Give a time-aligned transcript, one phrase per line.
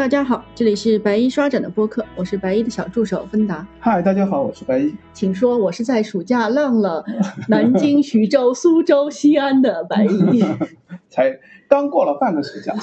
[0.00, 3.66] 大家好，这里是白衣刷展的播客，我是白衣的小助手芬达。
[3.78, 4.94] 嗨，大家好，我是白衣。
[5.12, 7.04] 请说，我是在暑假浪了
[7.48, 10.42] 南京、徐州、苏州、西安的白衣。
[11.10, 11.38] 才
[11.68, 12.74] 刚过了半个暑假。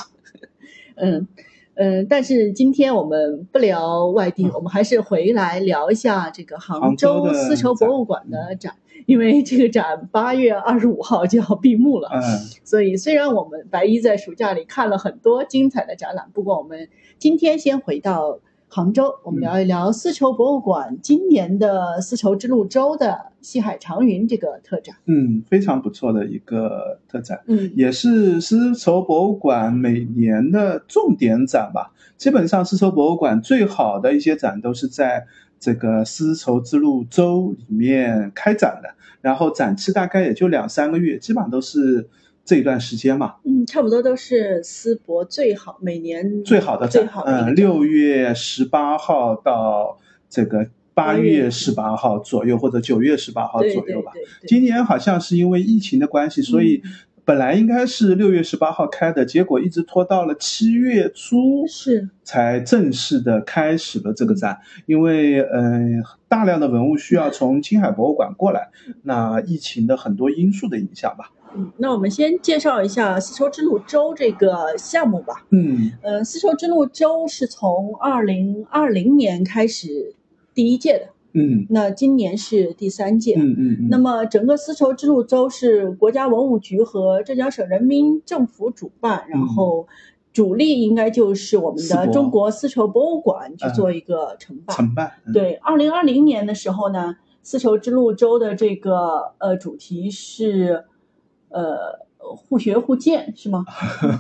[0.94, 1.28] 嗯
[1.74, 8.76] 嗯，但是今天我们不聊外地，我们还是回来聊一下这个杭州丝绸博物馆的展。
[9.08, 12.22] 因为这个展八月二十五号就要闭幕了，嗯，
[12.66, 24.98] 所以虽然我们白衣在暑假里看了很多精彩的展览，不过我们今天先回到杭州，我们聊一聊丝绸博物馆今年的丝绸之路周的西海长云这个特展。
[25.06, 31.94] 嗯，非常不错的一个特展，嗯，也是丝绸博物馆每年的重点展吧。
[32.18, 35.28] 基本上丝绸博物馆最好的一些展都是在
[35.60, 38.90] 这个丝绸之路周里面开展的。
[39.22, 42.08] 然后展期大概也就两三个月，基本上都是
[42.46, 43.36] 这一段时间嘛。
[43.44, 47.10] 嗯，差不多都是丝博最好每年最好的展。
[47.26, 49.98] 嗯，六月十八号到
[50.30, 54.12] 这个八月十八号左右，或者九月十八号左右吧。
[54.48, 56.82] 今年好像是因为疫情的关系，所以。
[57.28, 64.58] 本来应该是六月十八号开的，结果一直拖到了七月初，是才正式的开始了这个展。
[64.86, 68.70] 因为嗯，大量的文物需要从青海博物馆过来，
[69.04, 71.30] 那疫情的很多因素的影响吧。
[71.54, 75.46] 嗯，那我们先介绍一下丝绸之路周这个项目吧。
[75.50, 80.16] 嗯，呃，丝绸之路周是从二零二零年开始
[80.54, 81.10] 第一届的。
[81.34, 83.36] 嗯，那今年是第三届。
[83.38, 83.88] 嗯嗯。
[83.90, 89.88] 那么整个丝绸之路周是国家文物局和浙江省人民政府主办，然后
[90.34, 94.76] 主力应该就是我们的中国丝绸博物馆去做一个承办。
[94.76, 95.12] 承办。
[95.34, 100.86] 对，二零二零年的时候呢，丝绸之路周的这个呃主题是
[101.50, 101.78] 呃
[102.20, 103.64] 互学互鉴，是吗？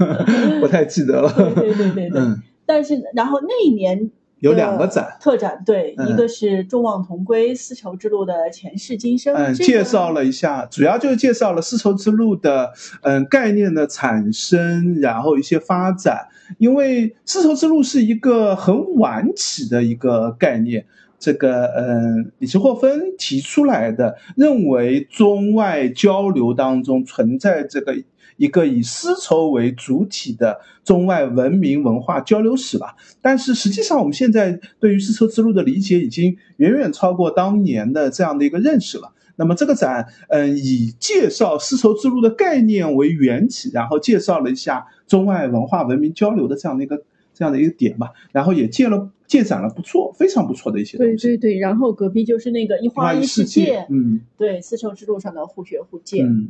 [0.61, 1.31] 不太记得了。
[1.33, 2.21] 对对对对对。
[2.65, 4.11] 但是然后那一年。
[4.39, 12.71] 有两个展，特展对，一个是众望同归丝绸之路的前世今生，嗯，介绍了一下，主要就是介绍了丝绸之路的
[13.01, 16.27] 嗯概念的产生，然后一些发展。
[16.59, 20.85] 因为丝绸之路是一个很晚起的一个概念，
[21.17, 27.95] 这个嗯，李斯霍芬提出来的，认为中外交流当中存在这个。
[28.37, 39.13] 一个以丝绸为主体的中外文明文化交流史吧，但是实际上我们现在对于丝绸之路的理解已经远远超过当年的这样的一个认识了。
[39.39, 47.03] 那么这个展，嗯，以介绍丝绸之路的概念为缘起，然后介绍了一下中外文化文明交流的这样的一个
[47.35, 51.15] 这样的一个点吧，然后也借了借展了不错，非常不错的一些东西。
[51.17, 56.49] 对对对，然后隔壁就是那个一花一世界，嗯，对，丝绸之路上的互学互鉴，嗯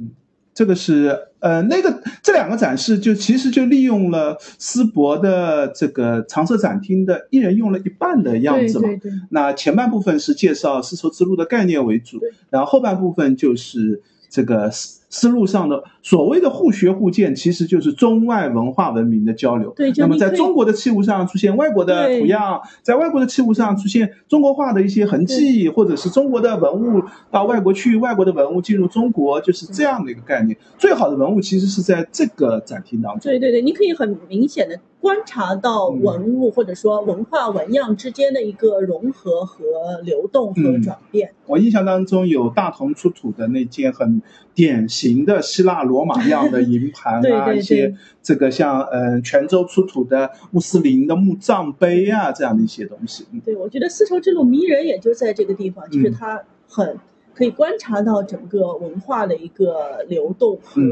[0.00, 0.10] 嗯。
[0.54, 8.88] 这个是呃，那个这两个展示就其实就利用了丝博的这个常设展厅的一人用了一半的样子嘛。
[8.88, 9.12] 对对对。
[9.30, 12.20] 那前半部分是介绍丝绸之路的概念为主，
[12.50, 14.00] 然后后半部分就是
[14.30, 14.70] 这个。
[15.08, 19.72] 思路上的所谓的互学互鉴，其实就是中外文化文明的交流。
[19.76, 30.56] 对，那么在中国的器物上出现外国的图样，在外国的器物上出现中国化的一些痕迹，或者是中国的文物到外国去，外国的文物进入中国，就是这样的一个概念。
[30.78, 33.20] 最好的文物其实是在这个展厅当中。
[33.22, 39.64] 对对对，你可以很明显的观察到文物或者说文化纹样之间的一个融合和
[40.02, 41.32] 流动和转变。
[41.46, 44.22] 我印象当中有大同出土的那件很
[44.54, 45.24] 典型。
[45.24, 53.26] 的希腊罗马样的银盘啊，一些这个像嗯泉州出土的穆斯林的墓葬碑啊，这样的一些东西。
[53.42, 56.98] 对，我觉得丝绸之路迷人也就在这个地方，就是它很
[57.32, 60.82] 可以观察到整个文化的一个流动和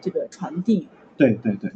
[0.00, 0.88] 这个传递。
[1.16, 1.70] 对对对。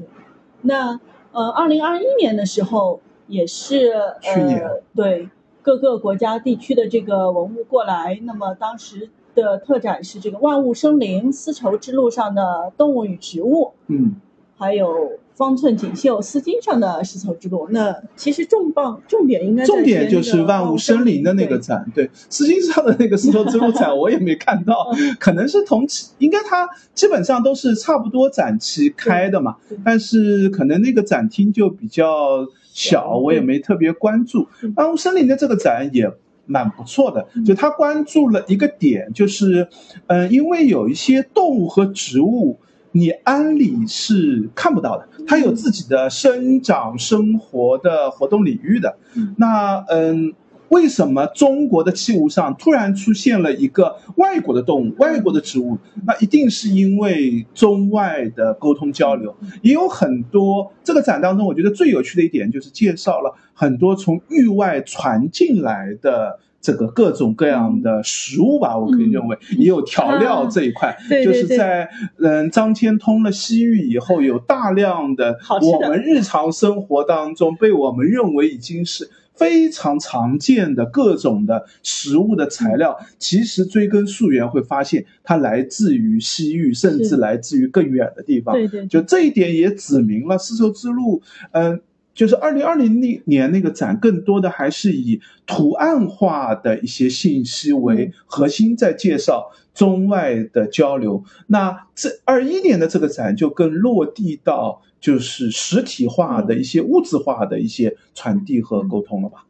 [0.63, 0.99] 那
[1.31, 4.61] 呃，二零二一年的时候也是去年
[4.95, 5.29] 对
[5.63, 9.09] 各个国家地区的这个文物过来，那么当时。
[9.37, 14.17] 的特展是这个万物生灵丝绸之路上的动物与植物，嗯，
[14.57, 17.69] 还有方寸锦绣丝巾上的丝绸之路。
[17.71, 24.91] 那其实重磅重点应该重点就是万物生灵的那个展，对丝巾上的那个丝绸之路展我也没看到，
[25.21, 34.49] 可能是同期，应该它基本上都是差不多展期开的嘛，但是可能那个展厅就比较小，我也没特别关注。
[34.75, 36.11] 万物生灵的这个展也。
[36.47, 39.69] 蛮不错的，就他关注了一个点，就是，
[40.07, 42.59] 嗯，因为有一些动物和植物，
[42.93, 48.97] 你安理是看不到的，它有自己的生长、生活的活动领域的。
[49.37, 50.33] 那，嗯，
[50.69, 55.79] 为什么中国的器物上突然出现了一个外国的动物、外国的植物？
[56.05, 59.35] 那一定是因为中外的沟通交流。
[59.63, 68.77] 也有很多这个展当中，我觉得最有趣的一点就是介绍了很多从域外传进来的这个各种各样的食物吧。
[68.77, 71.89] 我可以认为也有调料这一块， 就是在
[72.19, 79.09] 嗯张骞通了西域以后，有大量的我们日常生活当中被我们认为已经是。
[79.37, 88.55] 非常常见的各种的食物的材料，其实追根溯源会发现它来自于西域，甚至来自于更远的地方。
[88.55, 91.21] 对对，就这一点也指明了丝绸之路，
[91.53, 91.81] 嗯，
[92.15, 101.23] 就是二零二零那年那个展，更多的还是以图案化的一些信息为核心，在介绍中外的交流。
[101.49, 104.83] 那这二一年的这个展就更落地到。
[105.07, 109.47] 就是实体化的一些物质化的一些传递和沟通了吧。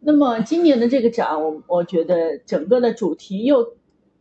[0.00, 3.74] 那么今年的这个展，我我觉得整个的主题又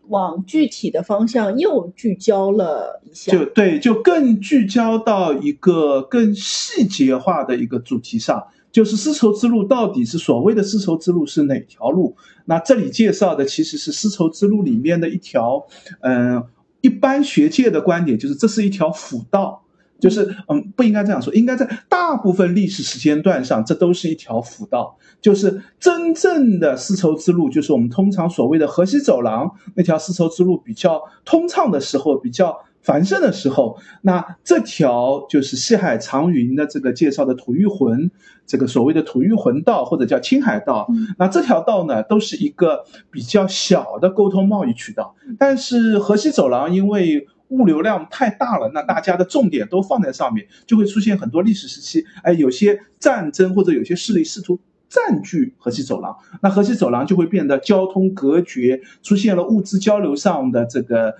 [0.09, 3.31] 往具体的方向又聚焦了一下。
[3.31, 12.13] 就对，就更聚焦到一个更细节化的一个主题上，就是丝绸之路到底是所谓的丝绸之路是哪条路？
[12.43, 15.65] 那这里介绍的其实是丝绸之路里面的一条，
[16.01, 16.43] 嗯，
[16.81, 19.61] 一般学界的观点就是这是一条辅道。
[20.00, 24.97] 就是嗯，不应该这样说，应该在大部分历史时间段上，这都是一条辅道。
[25.21, 38.12] 就是真正的丝绸之路，就是我们通常所谓的河西走廊那条丝绸之路比较通畅的时候，比较繁盛的时候，那这条就是西海长云的这个介绍的吐谷浑，
[38.45, 40.88] 这个所谓的吐谷浑道或者叫青海道，
[41.18, 45.15] 那这条道呢，都是一个比较小的沟通贸易渠道。
[45.39, 54.59] 但是河西走廊因为物流量太大了，那大家的重点都放在上面，就会出现很多历史时期，哎，有些战争或者有些势力试图
[54.89, 61.15] 占据河西走廊，那河西走廊就会变得交通隔绝，出现了物资交流上的这个。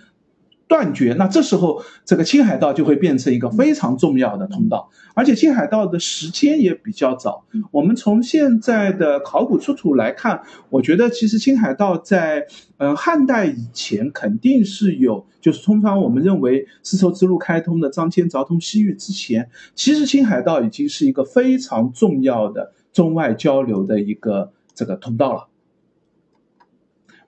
[0.67, 7.45] 断绝，那这时候这个青海道就会变成一个非常重要的通道，而且青海道的时间也比较早。
[7.71, 12.47] 我们从现在的考古出土来看，我觉得其实青海道在
[12.77, 25.47] 嗯汉代以前肯定是有，就是通常我们认为丝绸之路开通的张骞凿通西域之前，其实青海道已经是一个非常重要的中外交流的一个这个通道了。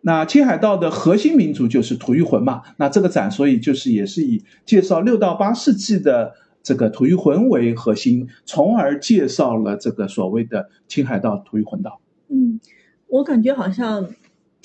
[0.01, 6.33] 那青海道的核心民族就是吐谷浑嘛，那这个展所以就是也是以介绍六到八世纪的
[6.63, 11.99] 这个吐谷浑为核心，从而介绍了这个所谓的青海道吐谷浑道。
[12.29, 12.59] 嗯，
[13.07, 14.07] 我感觉好像。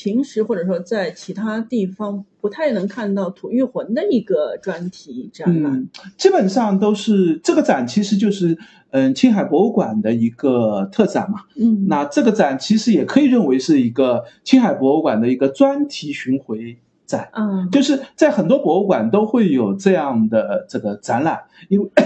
[0.02, 5.86] 平时或者说在其他地方不太能看到吐谷魂的一个专题展览，
[6.18, 8.58] 基本上都是这个展其实就是
[8.90, 11.42] 嗯青海博物馆的一个特展嘛。
[11.54, 17.30] 嗯，那这个展其实也可以认为是一个青海博物馆的一个专题巡回展。
[17.34, 21.88] 嗯，就是在很多博物馆都会有这样的这个展览，因为。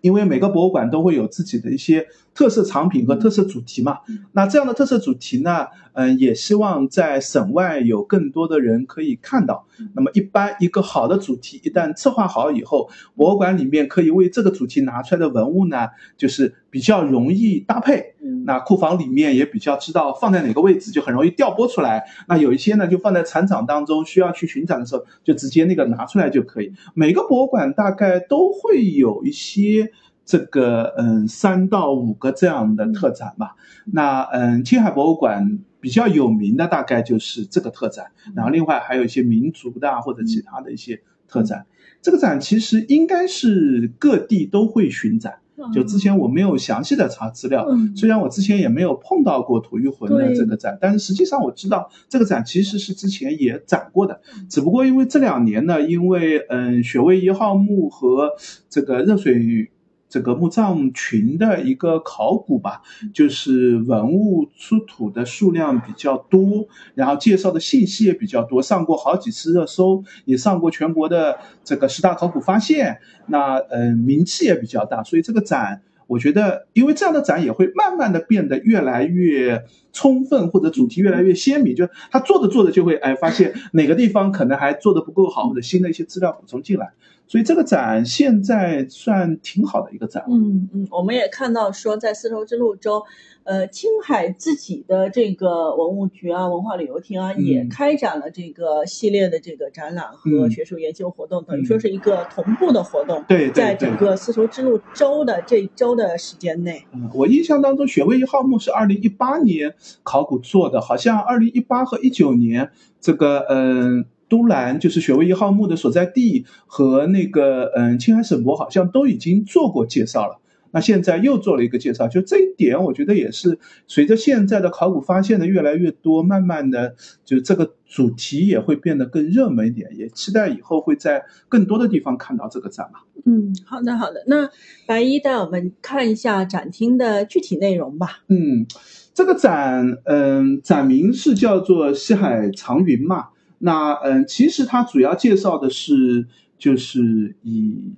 [0.00, 2.06] 因为每个博物馆都会有自己的一些
[2.38, 3.98] 特色产品和特色主题嘛，
[4.30, 9.66] 那这样的特色主题呢，嗯，也希望在省外有更多的人可以看到。
[9.96, 18.14] 那么，一般一个好的主题一旦策划好以后，博物馆里面可以为这个主题拿出来的文物呢，就是比较容易搭配。
[18.44, 22.04] 那库房里面也比较知道放在哪个位置，就很容易调拨出来。
[22.28, 26.72] 那有一些呢，就放在展场当中，需要去巡展的时候，就直接那个拿出来就可以。
[26.94, 29.90] 每个博物馆大概都会有一些
[30.28, 33.56] 这个嗯三到五个这样的特展吧。
[33.86, 41.64] 那嗯青海博物馆比较有名的大概就是这个特展，然后另外还有一些民族的或者其他的一些特展。
[42.02, 45.36] 这个展其实应该是各地都会巡展。
[45.74, 47.66] 就之前我没有详细的查资料，
[47.96, 58.30] 虽然我之前也没有碰到过吐谷浑的这个展，但是实际上我知道这个展其实是之前也展过的，只不过因为这两年呢，因为嗯雪卫一号墓和
[58.68, 59.70] 这个热水。
[60.08, 75.82] 这个墓葬群的一个考古吧，就是文物出土的数量比较多，然后介绍的信息也比较多，上过好几次热搜，也上过全国的这个十大考古发现，那呃名气也比较大，所以这个展。
[76.08, 79.62] 我觉得，因为这样的展也会慢慢的变得越来越
[79.92, 81.76] 充分，或者主题越来越鲜明。
[81.76, 86.90] 就他做着做着就会哎发现哪个地方可能还做的不够好，或者新的一些资料补充进来。
[87.26, 90.24] 所以这个展现在算挺好的一个展。
[90.28, 93.02] 嗯嗯，我们也看到说在丝绸之路中，
[93.48, 106.84] 呃，青海自己的这个文物局啊、文化旅游厅啊，嗯也开展了这个系列的这个展览和嗯学术研究活动，等于说是一个同步的活动，对在整个丝绸之路周的这一周的时间内。
[106.92, 114.04] 嗯，我印象当中，雪卫一号墓是二零一八年考古做的，好像二零一八和一九年这个嗯。
[114.30, 120.38] 都兰就是雪卫一号墓的所在地和那个嗯青海省博好像都已经做过介绍了，
[120.70, 126.94] 那现在又做了一个介绍，就这一点我觉得也是随着现在的考古发现的越来越多，慢慢的
[127.24, 133.02] 就这个主题也会变得更热门一点，也期待以后会在更多的地方看到这个展览。
[133.24, 134.22] 嗯，好的好的。
[134.26, 134.48] 那
[134.86, 138.20] 白衣带我们看一下展厅的具体内容吧。
[138.28, 138.66] 嗯，
[139.14, 143.28] 这个展，嗯，展名是叫做西海长云嘛。
[143.58, 147.92] 那嗯，其实它主要介绍的是，就是以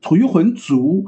[0.00, 1.04] 吐谷浑族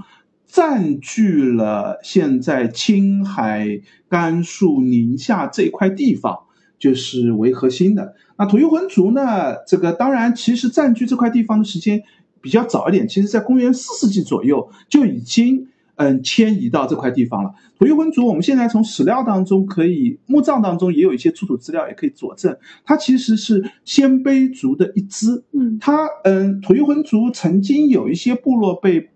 [0.47, 6.41] 占据了现在青海、甘肃、宁夏这一块地方，
[6.79, 8.15] 就是为核心的。
[8.39, 12.03] 那吐谷浑族呢，这个当然其实占据这块地方的时间
[12.41, 15.69] 比较早一点，其实在公元四世纪左右就已经。
[15.99, 17.55] 嗯，迁移到这块地方了。
[17.79, 25.43] 吐谷浑族，我们现在从史料当中可以，墓葬当中也有一些出土资料，也可以佐证，它其实是鲜卑族的一支。
[25.53, 29.09] 嗯，它嗯，吐谷浑族曾经有一些部落被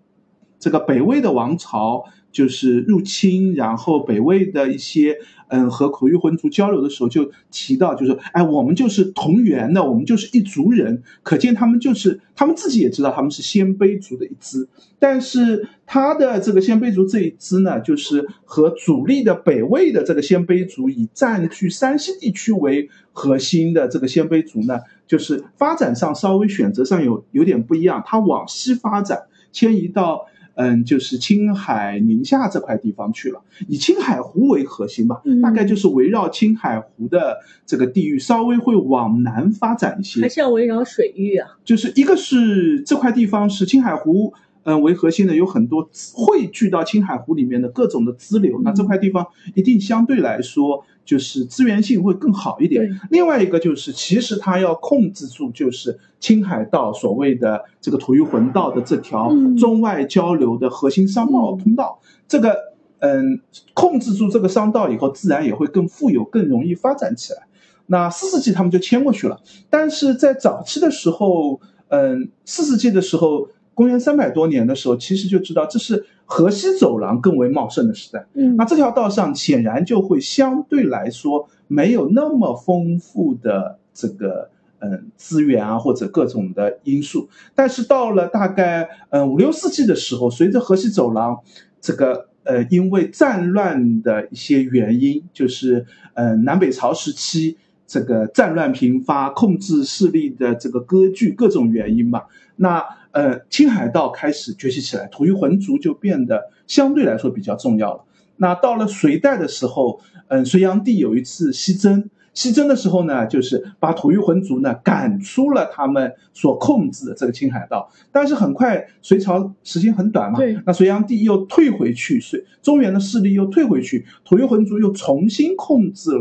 [0.60, 5.16] 这个北魏的王朝就是入侵，然后北魏的一些
[5.48, 11.02] 嗯和吐谷浑族交流的时候就提到，就是哎，我们就是同源的，我们就是一族人。
[11.24, 14.68] 可见他们就是他们自己也知道他们是鲜卑族的一支，
[15.00, 30.26] 但是他的这个鲜卑族这一支呢，就是和主力的北魏的这个鲜卑族以占据山西地区为核心的这个鲜卑族呢，就是发展上稍微选择上有有点不一样，它往西发展，迁移到。
[30.54, 40.28] 嗯，就是青海、宁夏这块地方去了，以青海湖为核心吧，嗯大概就是围绕青海湖的这个地域，稍微会往南发展一些还。
[40.28, 41.48] 是要围绕水域啊。
[41.64, 53.00] 就是一个是这块地方是青海湖，嗯、为核心的，有很多汇聚到青海湖里面的各种的支流，那这块地方一定相对来说就是资源性会更好一点。
[53.10, 62.56] 另外一个就是，其实它要控制住，就是青海道所谓的这个吐谷浑道的这条嗯中外交流的核心商贸通道，这个
[62.98, 63.40] 嗯，
[63.72, 67.46] 控制住这个商道以后，自然也会更富有，更容易发展起来。
[67.86, 69.40] 那四世纪他们就迁过去了，
[69.70, 73.48] 但是在早期的时候，嗯，四世纪的时候，
[73.80, 78.26] 公元三百多年的时候，其实就知道这是河西走廊更为茂盛的时代。
[78.34, 91.40] 嗯那这条道上显然就会相对来说没有那么丰富的这个嗯资源啊或者各种的因素，但是到了大概嗯五六世纪的时候，随着河西走廊
[91.80, 97.56] 这个呃因为战乱的一些原因，就是呃南北朝时期。
[97.92, 102.28] 这个战乱频发，控制势力的这个割据，各种原因吧。
[102.54, 108.04] 那呃，青海道开始崛起起来，吐谷浑族就变得相对来说比较重要了。
[108.36, 117.90] 那到了隋代的时候，嗯，隋炀帝有一次西征，西征的时候呢，就是把吐谷浑族呢赶出了他们所控制的这个青海道。
[118.12, 126.12] 但是很快，隋朝时间很短嘛，对那隋炀帝又退回去，隋中原的势力又退回去，吐谷浑族又重新控制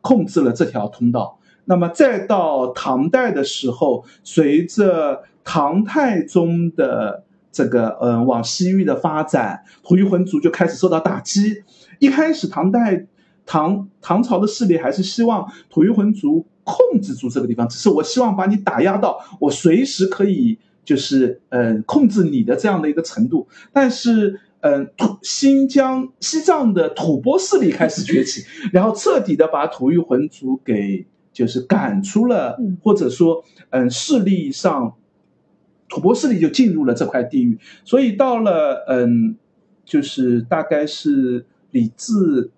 [0.00, 1.38] 控制了这条通道。
[1.66, 11.62] 那么再到唐代的时候，随着唐太宗的这个呃往西域的发展，吐谷浑族就开始受到打击。
[12.00, 13.06] 一开始唐代
[13.46, 23.48] 唐唐朝的势力还是希望吐谷浑族控制住这个地方，只是我希望把你打压到我随时可以就是呃控制你的这样的一个程度。
[23.72, 34.94] 但是嗯，土新疆西藏的吐蕃势力开始崛起， 然后彻底的把吐谷浑族给就是赶出了嗯，或者说嗯势力上，
[35.88, 39.36] 吐蕃势力就进入了这块地域，所以到了嗯，
[39.84, 42.50] 就是大概是李治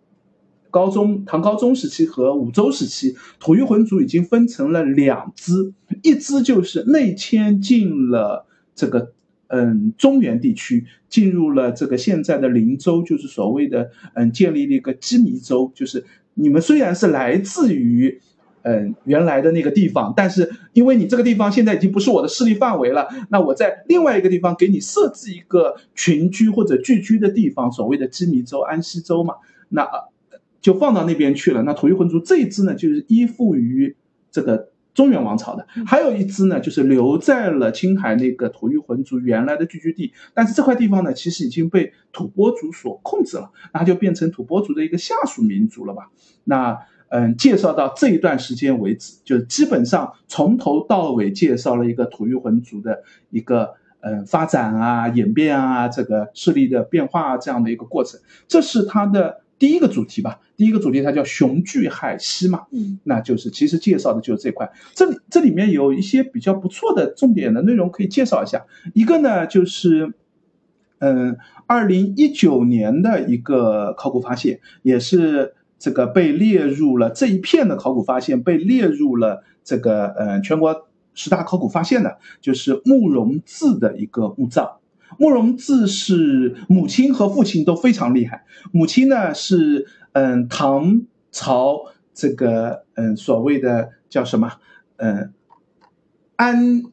[0.70, 5.72] 高宗唐高宗时期和武周时期，吐谷浑族已经分成了两支，
[6.02, 9.12] 一支就是内迁进了这个
[9.46, 18.20] 嗯中原地区，进入了这个现在的灵州，就是所谓的嗯建立了一个羁縻州，就是你们虽然是来自于。
[18.62, 29.35] 嗯，原来的那个地方，但是因为你这个地方现在已经不是我的势力范围了，那我在另外一个地方给你设置一个群居或者聚居的地方，所谓的羁縻州、安息州嘛，
[29.71, 30.11] 那呃
[30.61, 31.62] 就放到那边去了。
[31.62, 33.97] 那吐域浑族这一支呢，就是依附于
[34.31, 46.11] 这个中原王朝的，还有一支呢，就是留在了青海那个吐谷浑族原来的聚居地，但是这块地方呢，其实已经被吐蕃族所控制了，那就变成吐蕃族的一个下属民族了吧？
[46.45, 46.79] 那
[47.11, 59.43] 嗯，介绍到这一段时间为止，就基本上从头到尾介绍了一个吐谷浑族的一个嗯发展啊、演变啊、这个势力的变化啊这样的一个过程，这是它的。
[59.61, 64.73] 第一个主题吧，第一个主题它叫雄踞海西嘛，嗯，那就是其实介绍的就是这块。
[64.95, 68.64] 这里这里面有一些比较不错的重点的内容可以介绍一下。
[68.95, 70.14] 一个呢就是，
[71.00, 71.37] 嗯，
[71.67, 84.76] 二零一九年的一个考古发现，也是这个被列入了这一片的考古发现被列入了这个呃全国十大考古发现的，就是慕容字的一个墓葬。
[85.18, 88.44] 慕容字是母亲和父亲都非常厉害。
[88.70, 94.52] 母亲呢是嗯唐朝这个嗯所谓的叫什么
[94.96, 95.32] 嗯
[96.37, 96.84] 安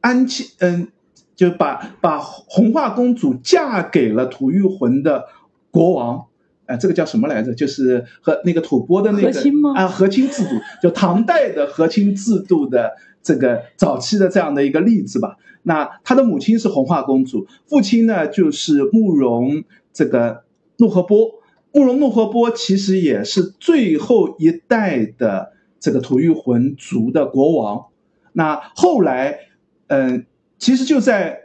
[0.00, 0.88] 安庆嗯
[1.34, 5.24] 就把把红化公主嫁给了吐谷浑的
[5.70, 6.26] 国王，
[6.72, 7.54] 哎这个叫什么来着？
[7.54, 9.30] 就是和那个吐蕃的那个
[9.74, 10.50] 啊和亲制度，
[10.82, 15.36] 就唐代的和亲制度的这个早期的这样的一个例子吧。
[15.62, 20.44] 那他的母亲是红化公主，父亲呢就是慕容这个
[20.78, 21.42] 怒河波。
[21.74, 27.86] 慕容怒河波其实也是最后一代的这个吐谷浑族的国王。
[28.32, 29.38] 那后来，
[29.88, 30.26] 嗯，
[30.58, 31.41] 其实就在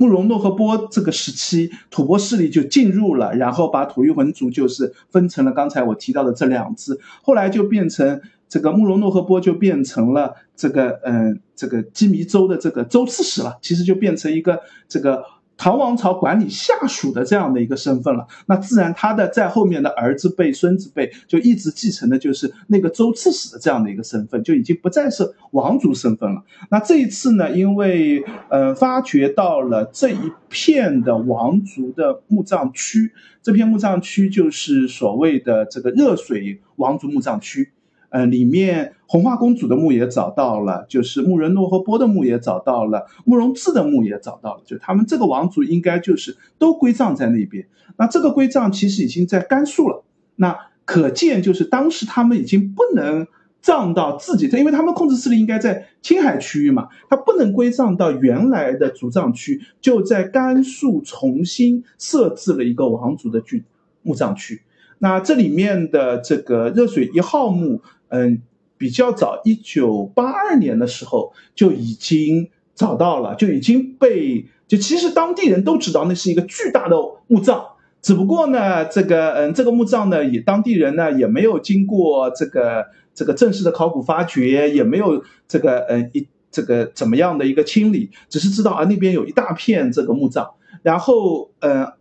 [0.00, 8.20] 慕容诺和波这个时期，吐蕃势力就进入了，然后把吐谷浑族就是分成了刚才我提到的这两支，后来就变成。
[8.50, 15.22] 这个慕容诺和波就变成了这个嗯，这个羁縻州的这个州刺史了，其实就变成一个这个
[15.60, 18.26] 唐王朝管理下属的这样的一个身份了。
[18.46, 26.42] 那自然他的在后面的儿子辈、孙子辈就一直继承的就是那个州刺史的这样的一个身份，就已经不再是王族身份了。
[26.70, 33.12] 那这一次呢，因为呃发掘到了这一片的王族的墓葬区，
[33.42, 37.70] 这片墓葬区就是所谓的这个热水王族墓葬区。
[38.10, 47.66] 呃，里面红花公主的墓也找到了，就是慕容诺和波的墓也找到了，慕容智的墓也找到了，就他们这个王族应该就是都归葬在那边。
[47.96, 50.02] 那这个归葬其实已经在甘肃了，
[50.34, 53.28] 那可见就是当时他们已经不能
[53.60, 63.62] 葬到自己，因为他们控制势力应该在青海区域嘛，他不能归葬到原来的族葬区，就在甘肃重新设置了一个王族的居
[64.02, 64.62] 墓葬区。
[64.98, 67.80] 那这里面的这个热水一号墓。
[68.10, 68.42] 嗯，
[68.76, 76.96] 比较早，一九八二年的时候就已经找到了，就已经被就其实当地人都知道那是一个巨大的
[77.26, 77.62] 墓葬，
[78.02, 90.50] 只不过呢，这个嗯，这个墓葬呢，也当地人呢也没有经过这个这个正式的考古发掘，也没有这个嗯一这个怎么样的一个清理，只是知道啊那边有一大片这个墓葬，
[90.82, 91.92] 然后嗯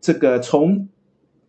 [0.00, 0.88] 这个从。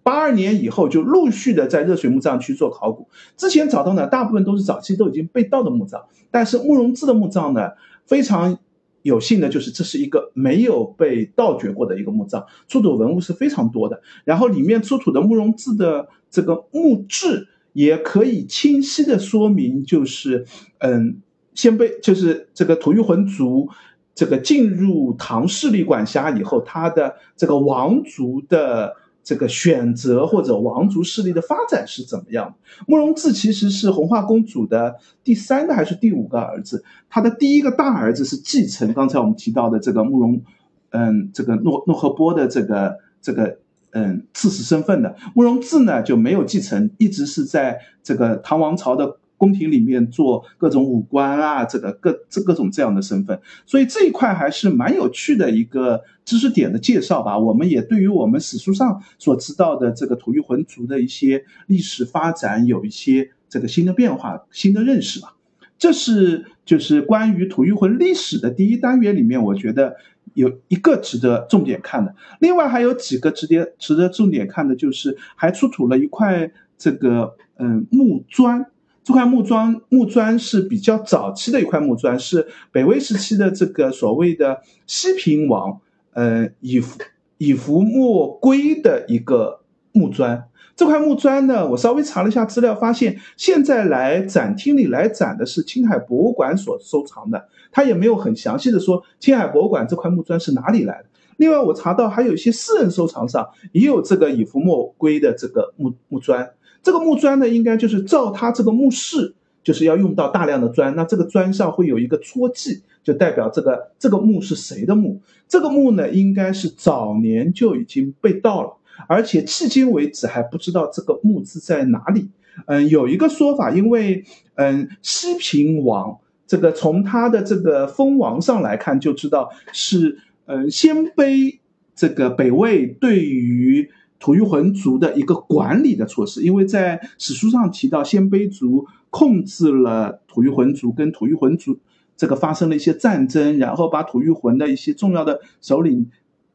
[0.01, 3.07] 八二年以后就陆续的在热水墓葬区做考古，
[3.37, 7.71] 之前找到呢，大部分都是早期都已经被盗的墓葬，但是慕容字的墓葬呢，
[8.05, 8.57] 非常
[9.03, 20.45] 有幸的就是这是一个没有被盗掘过的一个墓葬，出土文物是非常多的，然后里面出土的慕容字的这个墓志也可以清晰的说明，就是
[20.79, 21.17] 嗯，
[21.53, 23.69] 先被就是这个吐谷浑族
[24.15, 28.95] 这个进入唐势力管辖以后，他的这个王族的。
[29.29, 32.55] 这个选择或者王族势力的发展是怎么样的？
[32.87, 36.83] 慕容字其实是红化公主的第三个还是第五个儿子？
[37.11, 40.41] 他的第一个大儿子是继承刚才我们提到的这个慕容，
[40.89, 43.59] 嗯，这个诺诺赫波的这个这个
[43.91, 45.15] 嗯刺史身份的。
[45.35, 49.19] 慕容字呢就没有继承，一直是在这个唐王朝的。
[49.39, 57.39] 宫廷里面做各种武官啊，这个各这各种这样的身份，所以这一块还是蛮有趣的一个知识点的介绍吧。
[57.39, 65.35] 我们也对于我们史书上所知道的这个吐谷浑族的一些历史发展有一些这个新的变化、新的认识吧。
[65.77, 69.95] 这是就是关于吐谷浑历史的第一单元里面，我觉得
[70.33, 72.13] 有一个值得重点看的。
[72.41, 78.65] 另外还有几个值得值得重点看的，就是还出土了一块这个嗯木砖。
[79.09, 85.81] 这块木砖木砖是比较早期的一块木砖，是北魏时期的这个所谓的西平王，
[86.13, 86.99] 呃，以弗
[87.39, 89.61] 以弗莫归的一个
[89.93, 90.43] 木砖。
[90.75, 101.05] 这块木砖呢，我稍微查了一下资料，发现现在来展厅里来展的是青海博物馆所收藏的，他也没有很详细的说青海博物馆这块木砖是哪里来的。
[101.37, 106.47] 另外，我查到还有一些私人收藏上也有这个以弗莫归的这个木木砖。
[106.81, 110.95] 这个木砖呢，应该就是照他这个墓室就是要用到大量的砖。
[110.95, 115.21] 那这个砖上会有一个戳记，就代表这个这个墓是谁的墓。
[115.47, 122.29] 这个墓呢，应该是早年就已经被盗了，而且迄今为止还不知道这个墓字在哪里。
[122.65, 124.23] 嗯，有一个说法，因为
[124.55, 131.59] 嗯，西平王这个从他的这个封王上来看，就知道是嗯鲜卑
[131.95, 133.89] 这个北魏对于
[134.19, 141.79] 吐谷浑族的一个管理的措施，因为在史书上提到鲜卑族控制了吐谷浑族，跟吐谷浑族
[142.17, 146.09] 这个发生了一些战争，然后把吐谷浑的一些重要的首领。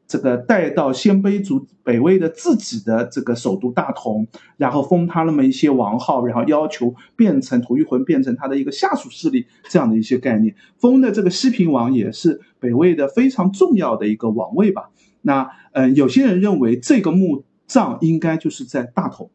[0.07, 10.55] 这个带到鲜卑族北魏的自己的这个首都大同，然后封他那么一些王号，然后要求变成吐谷浑变成他的一个下属势力这样的一些概念。
[10.77, 14.91] 封的这个西平王也是北魏的非常重要的一个王位吧。
[15.23, 19.31] 那嗯，有些人认为这个墓葬应该就是在大同，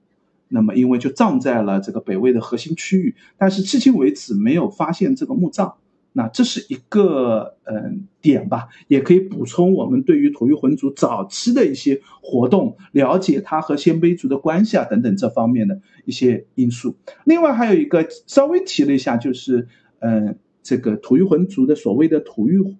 [0.47, 5.75] 那么因为就葬在了这个北魏的核心区域，但是迄今为止没有发现这个墓葬。
[6.11, 16.95] 那这是一个嗯点吧，也可以补充我们对于吐谷浑族早期的一些活动了解，他和鲜卑族的关系啊等等这方面的一些因素。
[17.25, 19.67] 另外还有一个稍微提了一下，就是
[19.99, 22.75] 嗯这个吐谷浑族的所谓的吐谷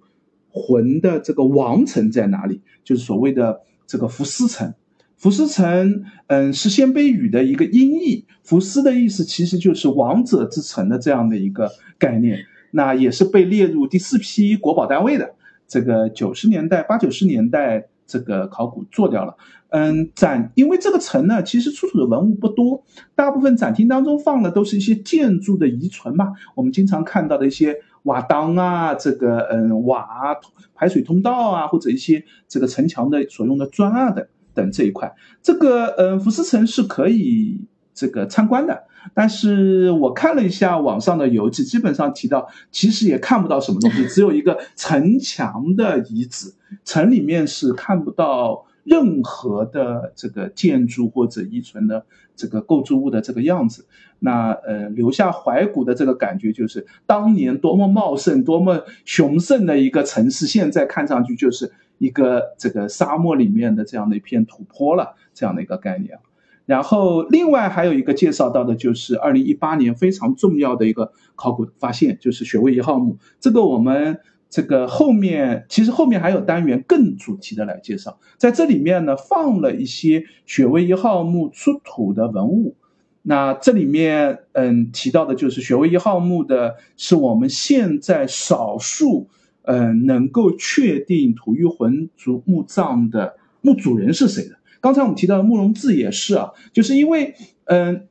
[0.50, 2.62] 浑的这个王城在哪里？
[2.84, 4.74] 就是所谓的这个福斯城。
[5.20, 12.40] 福斯城嗯是鲜卑语的一个音译，福斯的意思其实就是王者之城的这样的一个概念。
[12.72, 15.36] 那也是被列入第四批国宝单位的，
[15.68, 19.36] 这个九十年代八九十年代这个考古做掉了。
[19.72, 26.32] 嗯，展因为这个城呢，其实出土的文物不多，大部分展厅当中放的都是一些建筑的遗存嘛。
[26.56, 30.38] 我们经常看到的一些瓦当啊，这个嗯瓦
[30.74, 35.14] 排水通道啊，或者一些这个城墙的所用的砖啊等等这一块。
[35.42, 37.62] 这个嗯浮石城是可以
[37.94, 38.84] 这个参观的。
[39.14, 53.86] 但是我看了一下网上的游记，基本上提到其实也看不到什么东西，只有一个城墙的遗址，城里面是看不到任何的这个建筑或者遗存的这个构筑物的这个样子。
[54.20, 66.20] 那呃，留下怀古的这个感觉，就是当年多么茂盛、多么雄盛的一个城市，现在看上去就是一个这个沙漠里面的这样的一片土坡了，这样的一个概念。
[66.66, 73.18] 然后，另外还有一个介绍到的，就是二零一八年非常重要的一个考古发现，就是雪卫一号墓。
[73.40, 82.76] 这个我们这个后面其实后面还有单元更主题的来介绍，在这里面呢放了一些雪卫一号墓出土的文物。
[83.22, 89.30] 那这里面嗯提到的就是雪卫一号墓的是我们现在少数
[89.64, 94.58] 嗯能够确定吐谷浑族墓葬的墓主人是谁的。
[94.82, 97.36] 刚才我们提到的慕容志也是啊，就是因为，
[97.66, 98.08] 嗯，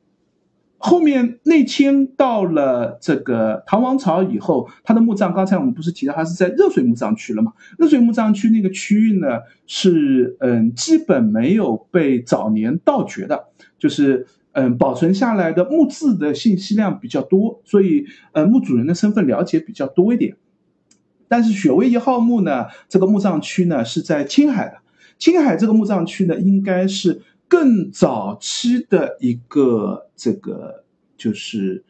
[0.78, 7.52] 后面内迁到了这个唐王朝以后，他的墓葬，刚才我们不是提到他是在热水墓葬区了嘛？
[7.76, 13.46] 热水墓葬区那个区域呢，是嗯，基本没有被早年盗掘的，
[13.78, 20.36] 就是嗯，保存下来的墓志的信息量比较多，所以呃，墓主人的身份了解比较多一点。
[21.26, 24.78] 但是雪卫一号墓呢，这个墓葬区呢是在青海的。
[25.18, 30.84] 青海这个墓葬区呢，应该是更早期的一个这个，
[31.16, 31.82] 就是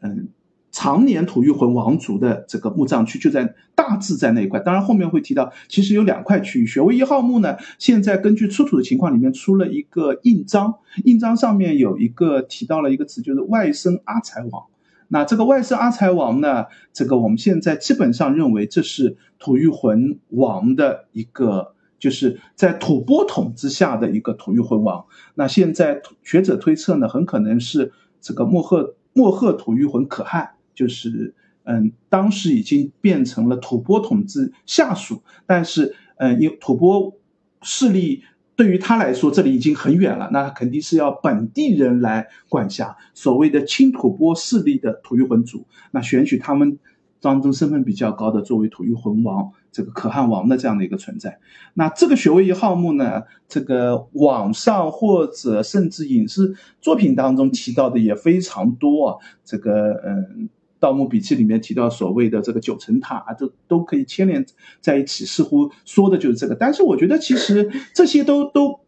[0.00, 0.28] 嗯，
[0.72, 4.58] 常年吐谷浑王族的这个墓葬区，就在大致在那一块。
[4.58, 6.66] 当然后面会提到，其实有两块区域。
[6.66, 10.74] 雪卫一号墓呢，现在根据出土的情况里面出了一个印章，
[11.04, 14.64] 印章上面有一个提到了一个词，就是外甥阿财王。
[15.06, 21.73] 那这个外甥阿财王呢，这个我们现在基本上认为这是吐谷浑王的一个。
[22.04, 37.14] 就是在吐蕃统治下的一个吐谷浑王，那现在学者推测呢，很可能是这个莫赫莫赫吐谷浑可汗，就是嗯，当时已经变成了吐蕃统治下属，但是嗯，因吐蕃
[37.62, 38.22] 势力
[38.54, 46.78] 对于他来说这里已经很远了，那肯定是要本地人来管辖，所谓的亲吐蕃势力的吐谷浑族，那选取他们
[47.18, 49.52] 当中身份比较高的作为吐谷浑王。
[49.74, 51.40] 这个可汗王的这样的一个存在，
[51.74, 59.16] 那这个学位一号墓呢，这个网上或者甚至影视作品当中提到的也非常多啊。
[59.44, 60.44] 这个嗯，
[60.78, 64.46] 《盗墓笔记》里面提到所谓的这个九层塔啊，都都可以牵连
[64.80, 66.54] 在一起，似乎说的就是这个。
[66.54, 68.78] 但是我觉得其实这些都都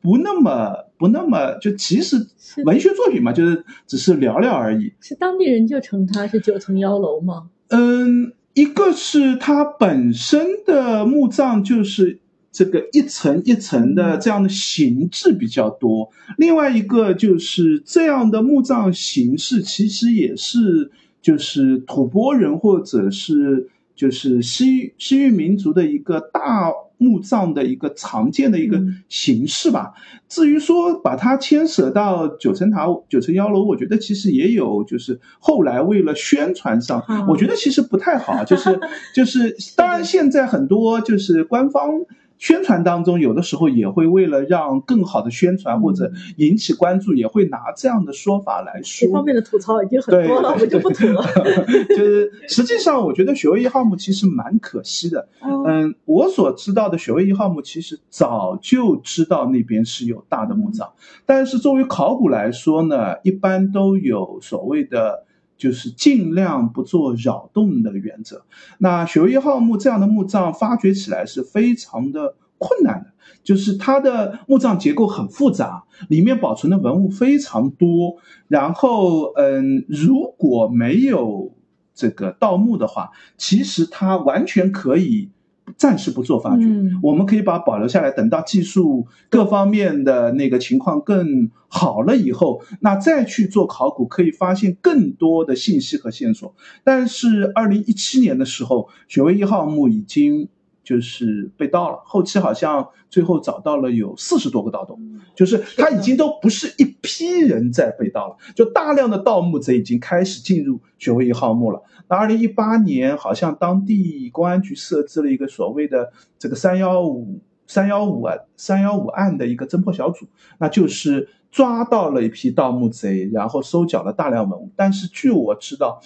[0.00, 2.24] 不那么不那么，就其实
[2.64, 4.92] 文学作品嘛，就是只是聊聊而已。
[5.00, 7.50] 是当地人就称它是九层妖楼吗？
[7.70, 8.32] 嗯。
[8.56, 12.18] 一个是它本身的墓葬就是
[12.50, 20.90] 这个一层一层的这样的形制比较多，另外一个就是这样的墓葬形式其实也是
[21.20, 29.92] 就是吐蕃人或者是就是西西域民族的一个大墓葬的一个常见的一个形式吧。
[30.28, 38.44] 至于说把它牵扯到九层塔、九层妖楼，我觉得其实也有，就是后来为了宣传上，我觉得其实不太好。
[38.44, 38.80] 就是
[39.14, 41.90] 就是， 当然现在很多就是官方。
[42.38, 49.06] 宣传当中，有的时候也会为了让更好的宣传或者引起关注，也会拿这样的说法来说。
[49.06, 51.22] 这方面的吐槽已经很多了，我就不吐了。
[51.88, 55.28] 就是实际上，我觉得雪卫一号墓其实蛮可惜的。
[55.66, 60.88] 嗯，我所知道的雪卫一号墓，其实早就知道那边是有大的墓葬，
[61.24, 65.25] 但是作为考古来说呢，一般都有所谓的。
[65.56, 68.44] 就是尽量不做扰动的原则。
[68.78, 78.16] 那雪卫一号墓这样的墓葬发掘起来是非常的困难的，就是它的墓葬结构很复杂，里面保存的文物非常多。
[78.48, 81.52] 然后，嗯，如果没有
[81.94, 85.30] 这个盗墓的话，其实它完全可以。
[85.76, 86.64] 暂时不做发掘，
[87.02, 96.54] 我们可以把保留下来，等到技术各方面的那个情况更好了以后，那再去做考古，可以发现更多的信息和线索。
[96.84, 100.48] 但是二零一七年的时候，雪卫一号墓已经
[100.84, 105.00] 就是被盗了，后期好像最后找到了有四十多个盗洞，
[105.34, 111.82] 就是它已经都不是一批人在被盗了，就大量的盗墓贼已经开始进入雪卫一号墓了。
[112.08, 120.26] 那二零一八年，好像当地公安局设置了一个所谓的这个“三幺五三幺五”啊“三幺五案”的一个侦破小组，
[120.58, 124.70] 那就是抓到了一批盗墓贼，然后收缴了大量文物。
[124.76, 126.00] 但是据我知道，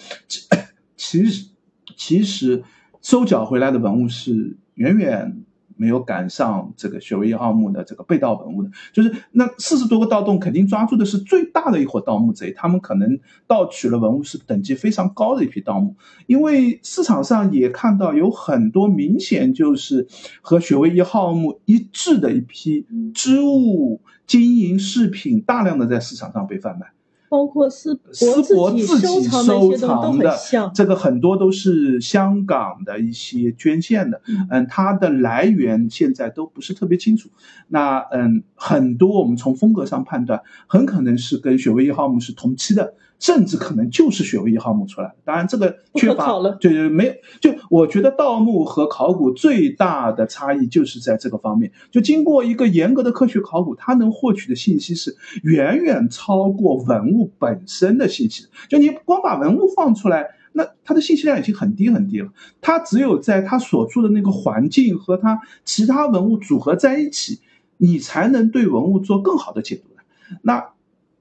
[0.97, 1.49] 其实
[1.95, 2.63] 其实
[3.01, 5.43] 收缴回来的文物是远远。
[5.81, 15.95] 没有赶上这个雪卫一号墓的这个被盗文物的，就是那四十多个盗洞，肯定抓住的是最大的一伙盗墓贼，他们可能盗取了文物是等级非常高的一批盗墓，
[16.27, 20.07] 因为市场上也看到有很多明显就是
[20.43, 26.91] 和雪卫一号墓一致的一批织物、金银饰品，大量的在市场上被贩卖。
[27.31, 30.37] 包括丝丝帛自己收藏的，
[30.75, 37.29] 这个很多都是香港的一些捐献的，嗯，它的来源现在都不是特别清楚。
[37.69, 42.95] 那嗯，很多我们从风格上判断，很可能是跟雪薇一号墓是同期的。
[43.21, 47.13] 甚至可能就是雪位一号墓出来的，当然这个缺乏，对对，没有。
[47.39, 51.71] 就我觉得盗墓和考古最大的差异就是在这个方面。
[51.91, 58.47] 就经过一个严格的科学考古，它能获取的信息是远远超过文物本身的信息。
[58.67, 62.29] 就你光把文物放出来，那它的信息量已经很低很低了。
[62.59, 67.39] 它只有在它所处的那个环境和它其他文物组合在一起，
[67.77, 70.01] 你才能对文物做更好的解读的。
[70.41, 70.69] 那。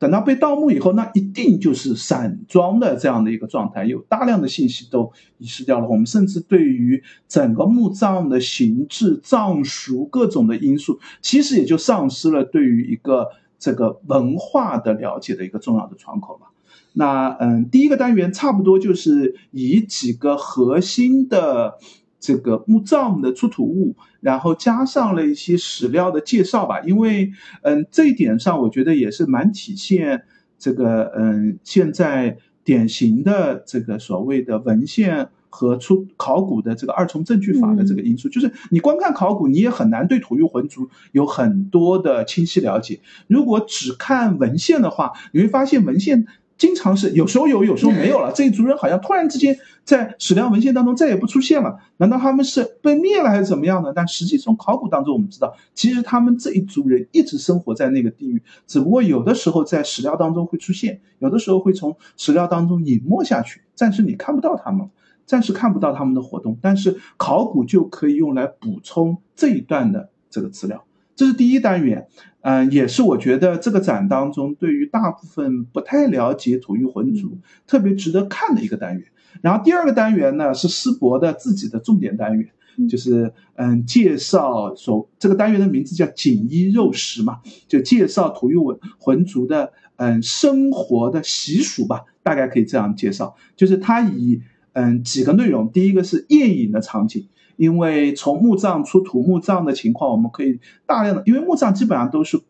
[0.00, 5.86] 等到被盗墓以后，那一定就是散装的这样的一个状态，有大量的信息都遗失掉了。
[5.86, 16.46] 我们甚至对于整个墓葬的形制、葬俗各种的因素，其实也就丧失了对于一个这个文化的了解的一个重要的窗口吧。
[16.94, 21.78] 那嗯，第一个单元差不多就是以几个核心的。
[22.20, 30.24] 这个墓葬的出土物，然后加上了一些史料的介绍吧，因为，嗯，这一点上我觉得也是蛮体现
[30.58, 43.00] 这个，嗯，现在典型的这个所谓的文献和出考古的这个二重证据法的这个因素，就是你光看考古，你也很难对土域魂族有很多的清晰了解。
[43.28, 46.26] 如果只看文献的话，你会发现文献。
[46.58, 48.32] 经常是有时候有，有时候没有了。
[48.34, 53.92] 这一族人好像突然之间在史料文献当中再也不出现了，难道他们是被灭了还是怎么样呢？
[53.94, 64.88] 但实际从考古当中我们知道，其实他们这一族人一直生活在那个地域，只不过有的时候在史料当中会出现，有的时候会从史料当中隐没下去，暂时你看不到他们，
[65.26, 66.56] 暂时看不到他们的活动。
[66.62, 70.84] 但是考古就可以用来补充这一段的这个资料。
[71.16, 72.06] 这是第一单元，
[72.42, 79.04] 嗯，也是我觉得这个展当中对于大部分不太了解土域浑族特别值得看的一个单元。
[79.42, 82.50] 然后第二个单元呢是师伯的自己的重点单元，
[82.88, 94.40] 就是嗯介绍所这个单元的名字叫锦衣肉食嘛，就介绍土域浑浑族的嗯生活的习俗吧，大概可以这样介绍，就是它以
[94.72, 97.28] 嗯几个内容，第一个是宴饮的场景。
[97.56, 102.40] 因为从墓葬出土墓葬的情况，我们可以大量的，因为墓葬基本上都是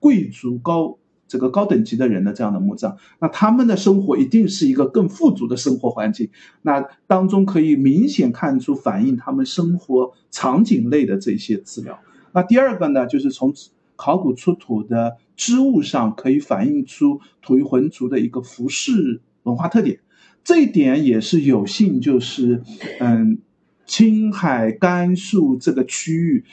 [0.00, 0.96] 贵族高
[1.28, 6.30] 这个高等级的人的这样的墓葬，那他们的生活一定是一个更富足的生活环境，
[6.62, 11.98] 那当中可以明显看出反映他们生活场景类的这些资料。
[12.32, 13.54] 那第二个呢，就是从
[13.96, 20.00] 考古出土的织物上可以反映出土域浑族的一个服饰文化特点。
[20.44, 22.62] 这一点也是有幸，就是
[23.00, 23.38] 嗯，
[23.84, 26.44] 青海、甘肃这个区域，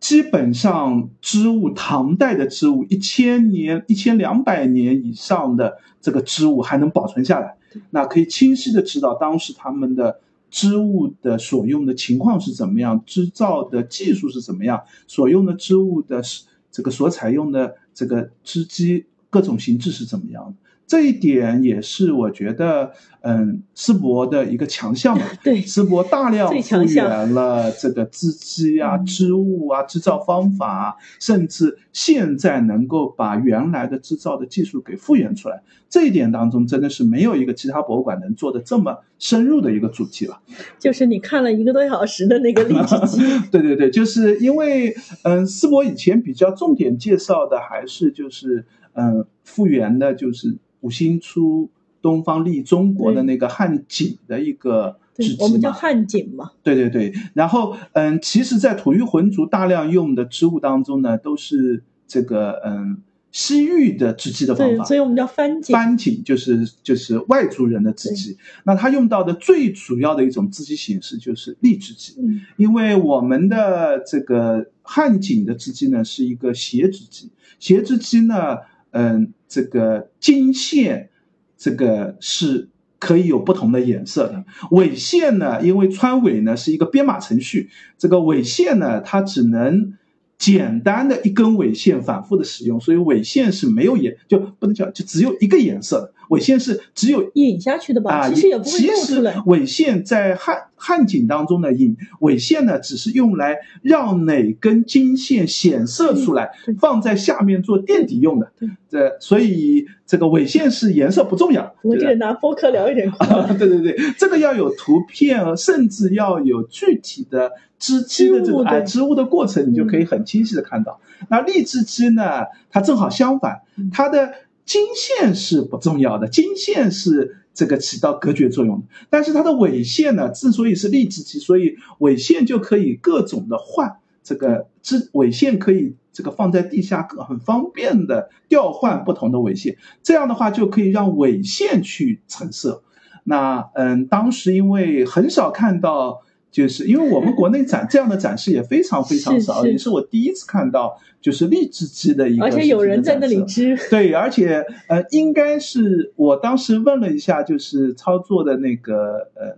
[0.00, 7.56] 基本上织物唐代的织物，一千年、一千两百年以上的这个织物还能保存下来，
[7.90, 16.22] 那可以清晰的知道当时他们的织物的所用的情况是怎么样，织造的技术是怎么样，所用的织物的
[16.70, 20.67] 这个所采用的这个织机各种形制是怎么样的。
[20.88, 25.22] 这一点也是我觉得，嗯，丝博的一个强项嘛。
[25.44, 35.62] 对，丝博大量复原了这个织机啊、织物啊、制造方法，甚至现在能够把原来的制造的技术给复原出来。
[35.90, 40.40] 这一点当中，真的是没有一个其他博物馆能做的这么深入的一个主题了。
[40.78, 43.20] 就是你看了一个多小时的那个立体机。
[43.52, 50.56] 对对对，就是因为，嗯，丝博以前比较重点介绍的还是就是，嗯，复原的就是。
[50.80, 56.52] 五星出东方利中国的那个汉景的一个织机我们叫汉景嘛。
[56.62, 64.84] 对对对，然后嗯，其实，在吐谷浑族大量用的织物当中呢，都是这个嗯西域的织机的方法。
[64.84, 65.74] 所以我们叫番锦。
[65.74, 68.36] 番锦就是就是外族人的织机。
[68.62, 72.14] 那他用到的最主要的一种织机形式就是立织机。
[72.20, 72.42] 嗯。
[72.56, 78.58] 因为我们的这个汉锦的织机呢，是一个斜织机，斜织机呢。
[78.90, 81.08] 嗯，这个经线，
[81.56, 84.44] 这个是可以有不同的颜色的。
[84.70, 89.94] 纬线呢，因为穿纬呢是一个编码程序，这个纬线呢，它只能
[90.36, 96.14] 简单的一根纬线反复的使用，所以纬线是没有颜，就不能叫就只有一个颜色的。
[96.28, 98.28] 纬线是只有引下去的吧？
[98.28, 99.42] 其实也不会露出来。
[99.46, 108.52] 纬线在汉汉景当中呢，引纬线呢，只是用来让哪根经线显色出来，放在下面做垫底用的。
[108.90, 111.74] 这所以这个纬线是颜色不重要。
[111.82, 113.10] 我这个拿播客聊一点。
[113.58, 121.00] 对对对，这个要有图片，甚至要有具体的织机的这个哎织物的过程，你就可以很清晰的看到。
[121.28, 124.32] 那立织机呢，它正好相反，它的。
[124.68, 128.86] 经线是不重要的，经线是这个起到隔绝作用的。
[129.08, 139.78] 但是它的纬线呢，之所以是立织机，所以纬线就可以各种的换，这个织纬线可以这个放在地下，很方便的调换不同的纬线。
[140.02, 142.82] 这样的话就可以让纬线去成色。
[143.24, 146.20] 那嗯，当时因为很少看到。
[146.58, 152.44] 就是因为我们国内展这样的展示也非常非常少，也是我第一次看到，就是立织机的一个。
[152.44, 153.78] 而且有人在那里织。
[153.88, 159.56] 对，而且呃，应该是我当时问了一下，就是操作的那个呃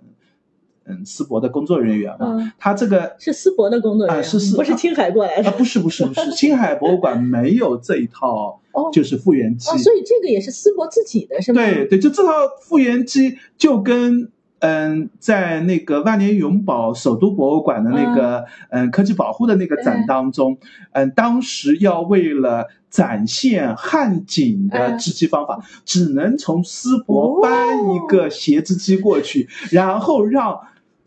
[0.84, 5.48] 嗯思博的工作人员嘛，他这个是思博的工作人员，是不是青海过来的？
[5.48, 8.60] 啊，不是不是不是，青海博物馆没有这一套，
[8.92, 9.70] 就是复原机。
[9.70, 11.62] 哦，所以这个也是思博自己的是吗？
[11.62, 14.30] 对对，就这套复原机就跟。
[14.60, 18.90] 嗯，在那个万年永宝首都博物馆的那个嗯。
[18.90, 20.58] 科技保护的那个展当中，
[20.92, 30.60] 嗯，当时要为了展现汉锦的织机方法，只能从丝帛搬一个斜织机过去，然后让。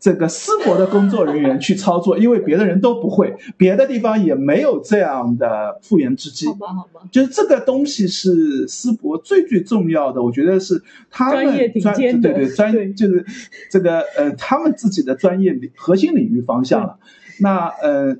[0.04, 6.46] 这个思博的工作人员去操作，因为别的人都不会，别的地方也没有这样的复原织机。
[6.46, 11.46] 好吧，好吧，就是这个东西是思博最最重要的，我觉得是他们
[11.80, 13.24] 专对对专就是
[13.70, 16.98] 这个呃他们自己的专业领核心领域方向了。
[17.40, 18.14] 那呃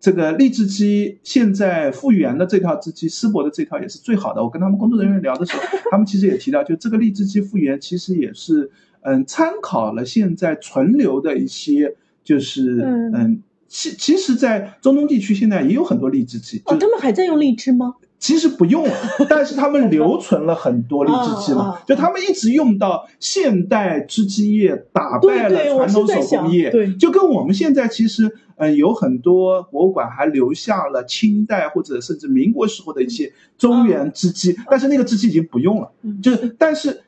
[0.00, 4.42] 这个立织机现在复原的这套织机，思博的这套也是最好的。
[4.42, 8.70] 我跟他们工作人员聊的时候，他们其实也提到，就这个立织机复原其实也是。
[9.06, 12.82] 嗯，参考了现在存留的一些，就是
[13.14, 16.60] 嗯，其其实，在中东地区现在也有很多荔枝机。
[16.64, 17.94] 哦，他们还在用荔枝吗？
[18.18, 18.92] 其实不用了，
[19.30, 37.02] 但是他们留存了很多荔枝机了，就他们一直用到现代织机业打败了传统手工业，对，就跟我们现在其实嗯有很多博物馆还留下了清代或者甚至民国时候的一些中原织机，但是那个织机已经不用了，就是但是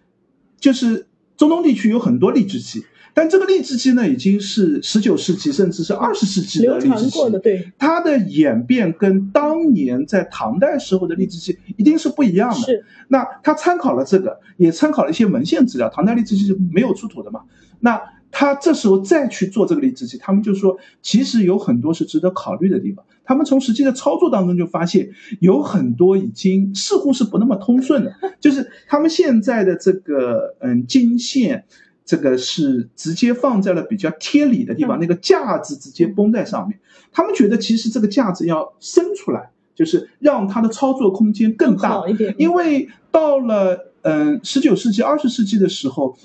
[0.60, 1.07] 就是。
[1.38, 7.18] 中东地区有很多荔枝鸡，但这个荔枝鸡呢，已经是十九世纪甚至是二十世纪的荔枝鸡。
[7.42, 12.56] 对，它的演变跟当年在唐代时候的荔枝鸡一定是不一样的。
[12.56, 12.84] 是。
[13.06, 15.88] 那他参考了这个，也参考了一些文献资料。
[15.88, 17.42] 唐代荔枝鸡是没有出土的嘛？
[17.80, 23.04] 那他这时候再去做这个离职期，他们就说，其实有很多是值得考虑的地方。
[23.24, 25.10] 他们从实际的操作当中就发现，
[25.40, 31.64] 有很多已经似乎是不那么通顺的， 就是他们现在的这个嗯金线，
[32.04, 36.78] 这个是直接放在了比较贴里的地方，那个架子直接绷在上面。
[37.12, 42.34] 他们觉得其实这个架子要伸出来，就是让它的操作空间更大一点。
[42.38, 46.16] 因为到了嗯十九世纪、二十世纪的时候。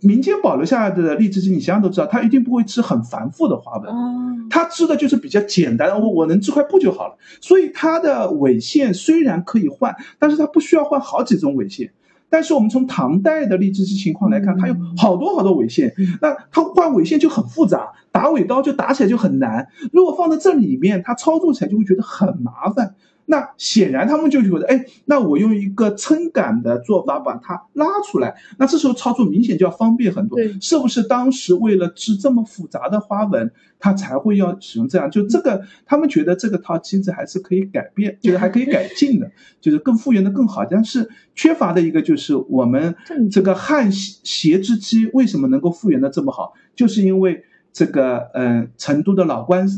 [0.00, 7.16] 民间保留下来的荔枝机，你想想都知道，它一定不会织很繁复的花纹，哦，它织的就是比较简单，我我能织块布就好了。
[7.40, 11.92] 所以它的纬线虽然可以换，但是它不需要换好几种纬线。
[12.30, 19.68] 但是我们从唐代的荔枝机情况来看，它有好多好多纬线，那它换纬线就很复杂，打尾刀就打起来就很难。
[19.92, 22.94] 如果放在这里面，它操作起来就会觉得很麻烦。
[23.30, 30.36] 那显然他们就觉得，哎，那我用一个撑杆的做法把它拉出来，那这时候操作明显就要方便很多。
[30.36, 35.10] 对是不是当时为了织这么复杂的花纹，他才会要使用这样？
[35.10, 40.64] 就这个，他们觉得这个套机子还是可以改变，就是还可以改进的，就是更复原的更好。
[40.64, 42.96] 但是缺乏的一个就是我们
[43.30, 49.68] 这个汉斜织机为什么能够复原的这么好，就是因为这个嗯、呃成都的老关。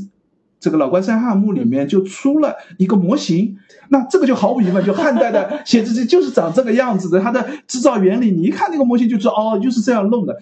[0.60, 3.56] 这个老关山汉墓里面就出了一个模型，
[3.88, 10.38] 那这个就毫无疑问，就汉代的 写字机就是长这个样子的，它的制造原理，你一看那个模型就知道，哦，就是这样弄的，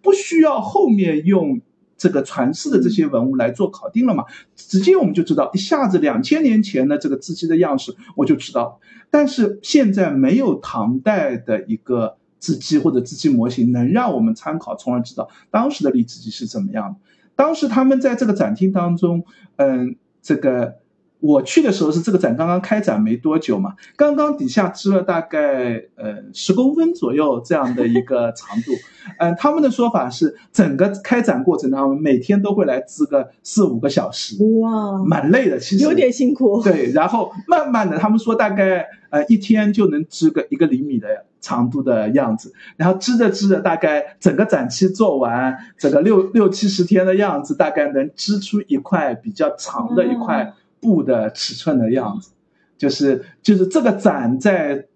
[0.00, 1.60] 不需要后面用
[1.98, 4.24] 这个传世的这些文物来做考定了嘛，
[4.56, 8.80] 直接我们就知道，一下子两千年前的这个字机的样式我就知道，
[9.10, 16.96] 但是现在没有唐代的一个字机或者字机模型能让我们参考，从而知道当时的立字机是怎么样的。
[17.36, 19.24] 当时他们在这个展厅当中，
[19.56, 20.78] 嗯，这个
[21.20, 28.72] 我去的时候是这个展刚刚开展没多久嘛，刚刚底下织了大概呃十公分左右这样的一个长度，
[29.18, 35.84] 嗯， 他们的说法是整个开展过程当中每天都会来织个四五个小时，哇，蛮累的，其实。
[35.84, 36.62] 有点辛苦。
[36.62, 52.30] 对，然后慢慢的，他们说大概呃一天就能织个一个厘米的长度的样子，然后织着织着，大概整个展期做完，整个六六七十天的样子，大概能织出一块比较长的一块布的尺寸的样子，
[52.78, 54.86] 就是就是这个展在。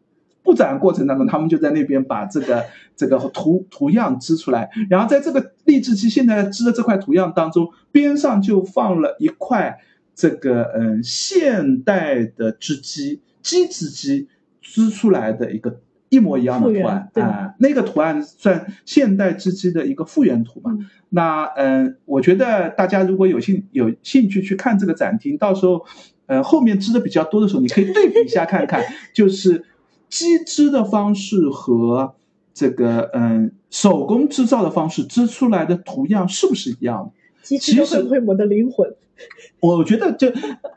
[0.45, 9.79] 布展过程当中，他们就在那边把这个这个图图样织出来，然后在这个励志机现在织的这块图样当中，边上就放了一块
[10.15, 14.29] 这个嗯现代的织机机织机
[14.61, 20.73] 织出来的一个一模一样的图案对啊、那个图案算现代织机的一个复原图嘛。
[20.73, 25.85] 嗯那嗯，我觉得大家如果有兴有兴趣去看这个展厅，到时候
[26.27, 28.83] 呃后面织的比较多的时候，你可以对比一下看看，
[29.15, 29.65] 就是
[30.09, 32.15] 机织的方式和
[32.53, 37.13] 这个嗯手工制造的方式织出来的图样是不是一样的？
[37.43, 38.93] 机器都其实会不会我的灵魂？
[39.65, 40.31] 我觉得就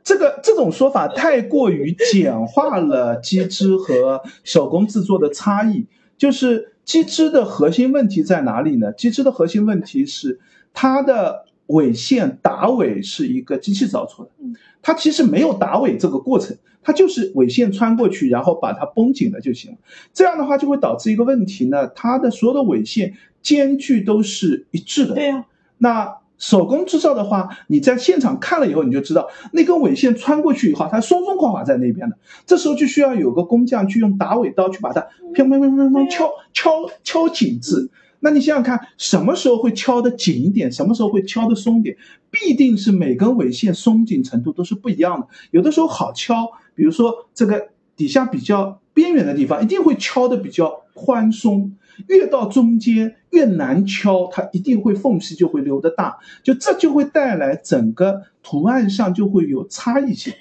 [0.04, 5.86] 这个这种说法太过于简化了机织和手工制作的差异。
[6.18, 8.92] 就是机织的核心问题在哪里呢？
[8.92, 10.40] 机织的核心问题是
[10.74, 19.78] 它的尾线打尾是一个机器造出的嗯，它其实没有打尾这个过程，它就是尾线穿过去，然后把它绷紧了就行了。
[20.12, 23.14] 这样的话就会导致一个问题呢，它的所有的尾线
[23.44, 25.14] 间距都是一致的。
[25.14, 25.46] 对呀、
[25.78, 32.18] 那手工制造的话，你在现场看了以后，你就知道那根尾线穿过去以后，它松松垮垮在那边的。
[32.46, 35.02] 这时候就需要有个工匠去用打尾刀去把它
[35.34, 37.90] 砰砰砰砰砰敲敲敲紧致。
[38.20, 41.98] 那你想想看，什么时候会敲得紧一点，什么时候会敲得松点？
[42.32, 45.28] 必定是每根尾线松紧程度都是不一样的。
[45.52, 51.74] 有的时候好敲，比如说这个底下比较边缘的地方，一定会敲得比较宽松。
[52.08, 60.34] 越到中间越难敲，它一定会缝隙就会留得大，就这就会带来整个图案上就会有差异性。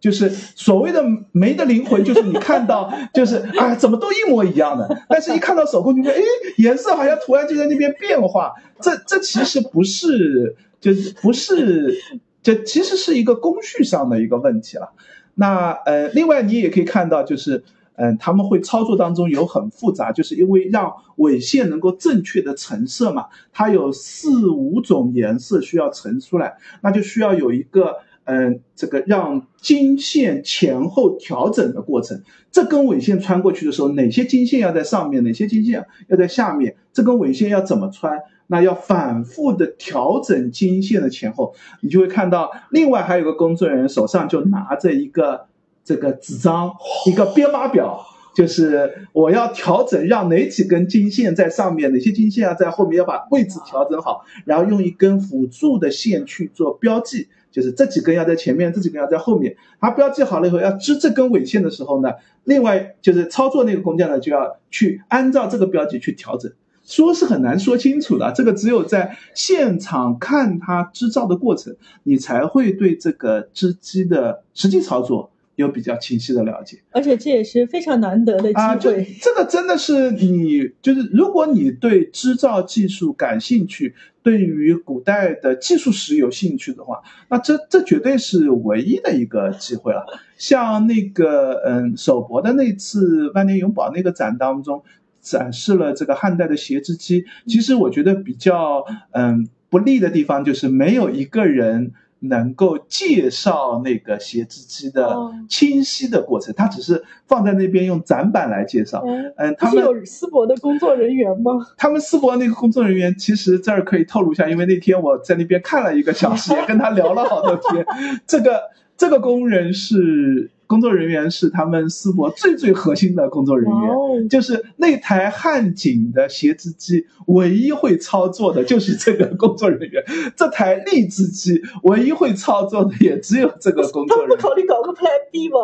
[0.00, 1.00] 就是所谓的
[1.30, 6.20] 没的灵魂，就是你看到 就是啊，怎么都一模一样的，但是一看到手工，你会哎，
[6.56, 11.94] 颜色好像图案就在那边变化，这这其实不是，就是不是，
[12.42, 14.92] 这其实是一个工序上的一个问题了。
[15.36, 17.62] 那呃，另外你也可以看到，就是
[17.94, 32.22] 嗯，他们会操作当中有很复杂，就是因为让纬线能够正确的成色嘛，它有四五种颜色需要成出来，那就需要有一个嗯，这个让经线前后调整的过程。
[32.50, 36.76] 这根纬线穿过去的时候，哪些经线要在上面，哪些经线要在下面？
[36.92, 38.18] 这根纬线要怎么穿？
[38.46, 45.46] 那要反复的调整经线的前后，你就会看到，另外还有个工作人员手上就拿着一个
[45.84, 46.72] 这个纸张，
[47.06, 48.04] 一个编码表，
[48.34, 59.56] 就是我要调整，让哪几根经线在上面，哪些经线要在后面，要把位置调整好，然后用一根辅助的线去做标记，就是这几根要在前面，这几根要在后面。
[59.80, 62.10] 它标记好了以后，要织这根尾线的时候呢，
[62.44, 66.52] 另外就是操作那个工匠呢，就要去按照这个标记去调整。
[66.84, 76.78] 说是很难说清楚的，这个只有在现场看它织造的过程，你才会对这个织机的实际操作有比较清晰的了解。
[76.90, 79.06] 而且这也是非常难得的机啊，这会。
[79.20, 90.04] 这个真的是你，就是如果你对织造技术感兴趣，对于古代的技术史有兴趣的话，那这这绝对是唯一的一个机会了。
[90.38, 94.82] 像那个嗯，首博的那次万年永宝那个展当中，
[95.20, 97.24] 展示了这个汉代的鞋织机。
[97.46, 101.92] 其实我觉得比较嗯不利的地方就是没有一个人。
[102.22, 109.02] 能够介绍那个斜织机的哦清晰的过程，他只是放在那边用展板来介绍。
[109.06, 111.66] 嗯，嗯，他们有丝博的工作人员吗？
[111.76, 117.84] 他们思博那个工作人员，其实这儿可以透露一下，因为那天我在那边看了一个小时，也跟他聊了好多天。
[118.26, 118.60] 这个
[118.96, 123.90] 这个工人是工作人员，是他们思博最最核心的工作人员。
[123.90, 130.02] 哦，就是那台汉景的斜织机，唯一会操作的就是这个工作人员。
[130.34, 134.38] 这台荔枝机，唯一会操作的也只有这个工他们不作人员。
[134.38, 135.58] 考虑搞个 Plan B 吗？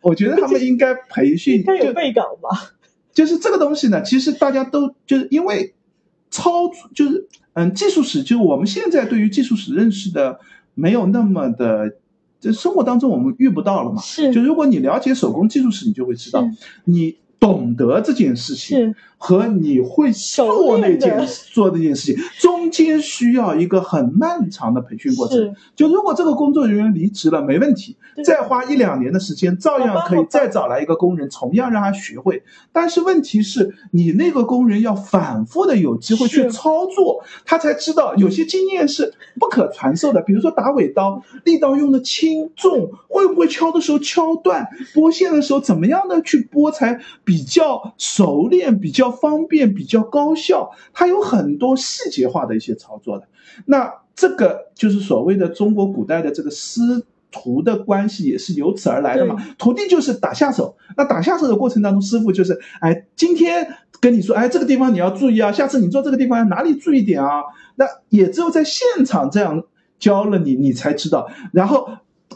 [0.00, 2.74] 我觉得他们应该培训，应该有就备稿吧？
[3.12, 5.74] 就是这个东西呢，其实大家都就是因为
[6.28, 10.40] 操作，就是嗯，技术史，就是我们现在对于技术史认识的
[10.74, 11.94] 没有那么的，
[12.40, 14.00] 这生活当中我们遇不到了嘛。
[14.00, 14.32] 是。
[14.32, 16.48] 就如果你了解手工技术史，你就会知道，
[16.84, 25.54] 你懂得这件事情是和你会做那件做那件事情中间需要一个很漫长的培训过程。
[25.76, 32.42] 就如果这个工作人员离职了，没问题，再花一两年的时间，照样可以再找来一个工人，同样让他学会。
[32.72, 40.22] 但是问题是你那个工人要反复的有机会去操作，他才知道有些经验是不可传授的。
[40.22, 53.26] 比如说打尾刀，力道用的轻重，会不会敲的时候敲断，拨线的时候怎么样的去拨才比较熟练、比较方便、比较高效，它有很多细节化的一些操作的。
[53.66, 56.80] 那这个就是所谓的中国古代的这个师
[57.30, 59.36] 徒的关系，也是由此而来的嘛。
[59.58, 67.42] 徒弟就是打下手，那打下手的过程当中，师傅就是，哎，今天跟你说，哎，这个地方你要注意啊，下次你做这个地方哪里注意点啊？
[67.76, 69.64] 那也只有在现场这样
[69.98, 71.28] 教了你，你才知道。
[71.52, 71.90] 然后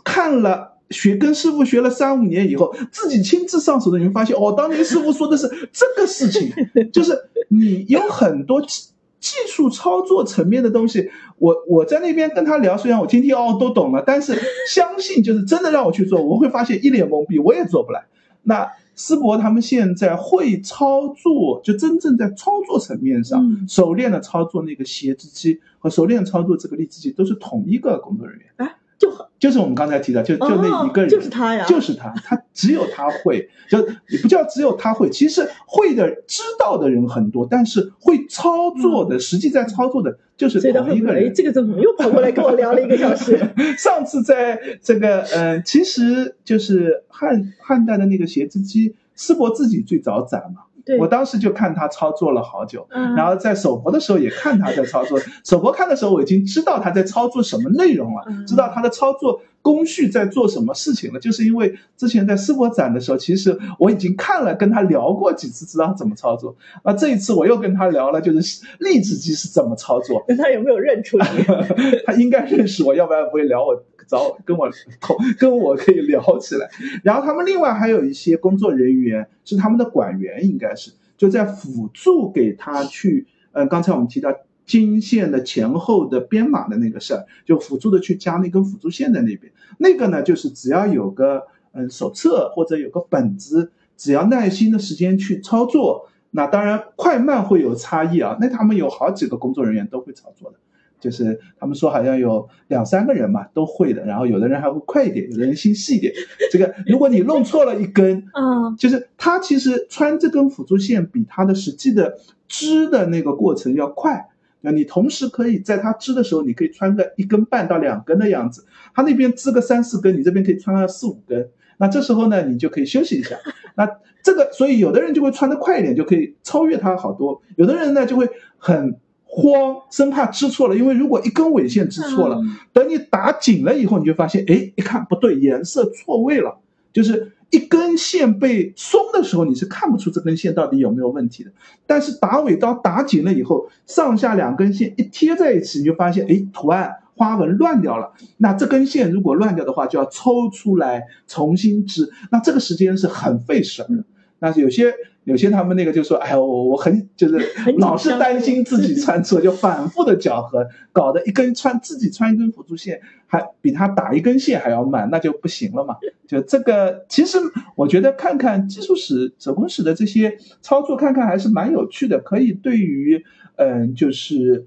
[0.05, 0.74] 看了。
[0.95, 6.53] 学跟师傅学了三五年以后，自己亲自上手的，你会发现，哦，当年师傅说的是这个事情，
[6.93, 7.13] 就是
[7.49, 8.85] 你有很多技
[9.21, 11.11] 技术操作层面的东西。
[11.39, 14.39] 我我在那边跟他聊，虽然我听听哦都懂了，但是
[14.71, 18.05] 相信就是真的让我去做，我会发现一脸懵逼，我也做不来。
[18.45, 28.47] 那思博他们现在会操作，就真正在操作层面上、嗯熟练的操作那个斜织机和熟练操作这个荔枝机，都是同一个工作人员。
[28.59, 33.79] 哎，就很就是我们刚才提的，就就那一个人，哦就是他呀就是他，他只有他会， 就
[34.09, 41.35] 也不叫只有他会，其实会的、知道的人很多，但是会操作的，实际在操作的，就是同一个人。
[41.35, 43.39] 这个怎么又跑过来跟我聊了一个小时？
[43.77, 50.64] 上次在这个，呃，其实就是汉汉代的那个鞋织机，师伯自己最早攒嘛，对，
[50.99, 55.19] 我当时就看他操作了好久，嗯然后在首播的时候也看他在操作。
[55.45, 61.19] 首播看的时候，我已经知道他在操作什么内容了，嗯知道他的操作工序在做什么事情了。
[61.19, 66.55] 就是因为之前在世博展的时候，其实我已经看了，跟他聊过几次，知道他怎么操作。
[66.85, 70.23] 那这一次我又跟他聊了，就是荔枝机是怎么操作。
[70.29, 71.25] 那他有没有认出你？
[72.05, 76.69] 他应该认识我，要不然不会聊我找跟我同 跟我可以聊起来。
[77.03, 84.35] 然后他们另外还有一些工作人员是他们的管员，应该是就在辅助给他去，呃，刚才我们提到
[84.67, 89.53] 经线的前后的编码的那个事儿，就辅助的去加那根辅助线在那边。
[89.79, 96.09] 那个呢，就是只要有个嗯手册或者有个本子，只要耐心的时间去操作。
[96.37, 100.59] 那当然快慢会有差异啊，那他们有好几个工作人员都会操作的。
[101.05, 106.15] 就是他们说好像有两三个人嘛都会的，然后有的人还会快一点，有的人心细一点。
[106.51, 112.17] 这个如果你弄错了一根，啊，就是它其实穿这根辅助线比它的实际的
[112.49, 114.31] 织的那个过程要快。
[114.63, 121.51] 那你同时可以在它织的时候，你可以穿个一根半到两根的样子，它那边织个三四根，你这边可以穿个四五根。
[121.77, 123.37] 那这时候呢，你就可以休息一下。
[123.75, 123.87] 那
[124.23, 128.97] 这个，所以有的人就会穿得快一点，就可以超越它好多；有的人呢就会很
[129.37, 136.59] 慌，生怕织错了，因为如果一根尾线织错了，嗯等你打紧了以后，你就发现，哎，一看不对，颜色错位了，
[136.93, 141.51] 就是一根线被松的时候，你是看不出这根线到底有没有问题的。
[141.85, 148.13] 但是打尾刀打紧了以后，上下两根线一贴在一起，你就发现，哎，图案花纹乱掉了。
[148.37, 154.05] 那这根线如果乱掉的话，就要抽出来重新织，那这个时间是很费神的。
[154.45, 154.93] 那有些
[155.25, 157.41] 有些他们那个就说，哎，我我很就是
[157.79, 165.97] 老是担心自己 穿错，就反复的搅和，搞得一根穿自己穿一根辅助线还比他打一根线还要慢，那就不行了嘛。
[166.29, 167.39] 就这个，其实
[167.75, 173.25] 我觉得看看技术史、手工史的这些操作，看看还是蛮有趣的，可以对于
[173.57, 174.67] 嗯，就是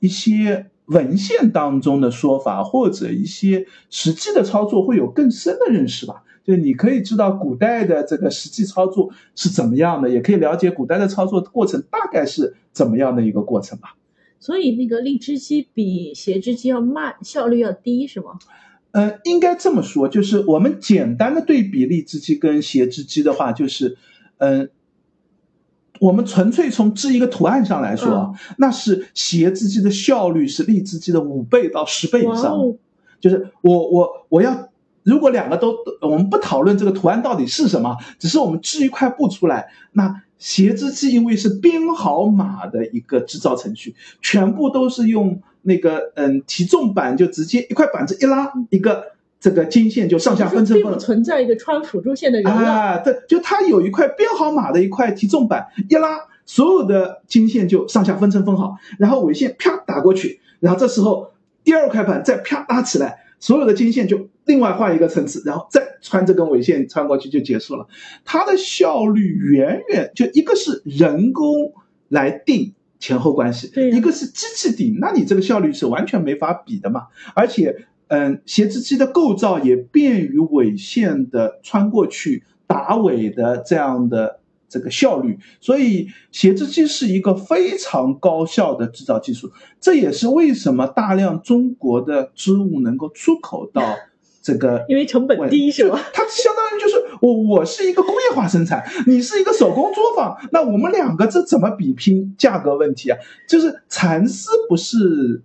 [0.00, 6.24] 一些文献当中的说法或者一些实际的操作会有更深的认识吧。
[6.44, 13.96] 就你可以知道古代的这个实际操作是怎么样的，也可以了解古代的操作过程大概是怎么样的一个过程吧。
[14.40, 18.38] 所以那个荔枝机比斜枝机要慢，效率要低，是吗？
[18.90, 23.96] 呃，应该这么说，就是我们简单的对比荔枝机跟斜枝机的话，就是，
[24.38, 24.68] 嗯、
[26.00, 32.58] 我们纯粹从织一个图案上来说啊，那是斜织机的效率是荔枝机的五倍到十倍以上。
[32.58, 32.76] 哦，
[33.20, 34.71] 就是我我我要，
[35.04, 52.70] 如果两个都，我们不讨论这个图案到底是什么，只是我们织一块布出来，那斜织机因为是编好码的一个制造程序，全部都是用那个嗯提重板就直接一块板子一拉，一个这个经线就上下分成分并不存在一个穿辅助线的人了。
[52.70, 61.32] 啊，对，就它有一块编好码的一块提重板，一拉，所有的经线就上下分成分好，然后尾线啪打过去，然后这时候
[61.64, 67.86] 第二块板再啪拉起来，所有的经线就另外换一个层次，然后再穿这根纬线穿过去就结束了。
[68.24, 71.72] 它的效率远远就一个是人工
[72.08, 77.08] 来定前后关系，对一个是机器定，那你这个效率是完全没法比的嘛。
[77.34, 89.50] 而且，嗯，斜织机的构造也便于纬线的穿过去打尾的这样的这个效率，所以斜织机是一个非常高效的制造技术。
[89.80, 93.96] 这也是为什么大量中国的织物能够出口到
[94.42, 95.98] 这个因为成本低是吧？
[96.12, 103.16] 它相当于就是我我是一个工业化生产，你是一个手工作坊，那我们两个这怎么比拼价格问题啊？
[103.48, 105.42] 就是蚕丝不是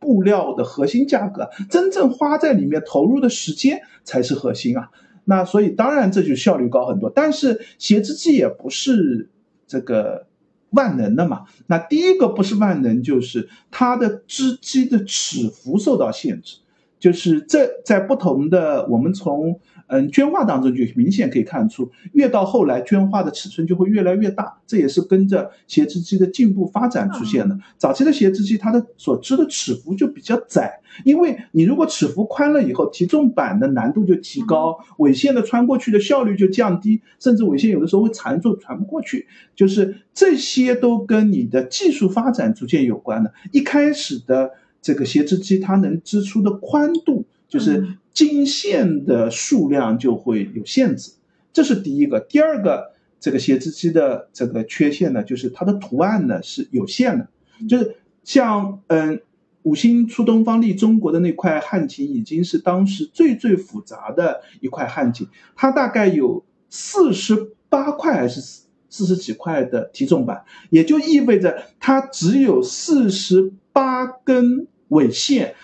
[0.00, 4.90] 布料的核心价格，真正花在里面投入的时间才是核心啊。
[5.26, 9.28] 那所以当然这就效率高很多，但是斜织机也不是
[9.68, 10.26] 这个
[10.70, 11.42] 万能的嘛。
[11.68, 16.56] 那第一个不是万能，就是它的织机的尺幅受到限制。
[17.00, 27.58] 就是这在不同的，我们从嗯绢画当中就明显可以看出，越到后来绢画的尺寸就会越来越大，这也是跟着斜织机的进步发展出现的。
[27.78, 39.26] 早期的斜织机它的所织的尺幅就比较窄，因为你如果尺幅宽了以后，提重板的难度就提高，纬线的穿过去的效率就降低，甚至纬线有的时候会缠住传不过去，
[39.56, 43.32] 就是这些都跟你的技术发展逐渐有关的。
[43.52, 47.96] 一开始的这个斜织机，它能织出的宽度，就是嗯。
[48.12, 51.12] 经线的数量就会有限制，
[51.52, 52.18] 这是第一个。
[52.20, 57.28] 第二个，这个斜织机的这个缺陷呢，就是它的图案呢是有限的，
[57.68, 59.20] 就是像嗯。
[59.62, 68.40] 五星出东方利中国的那块汉锦已经是当时最最复杂的一块汉锦，它大概有四十八块还是
[68.88, 75.54] 四十几块的提重板，也就意味着它只有四十八根纬线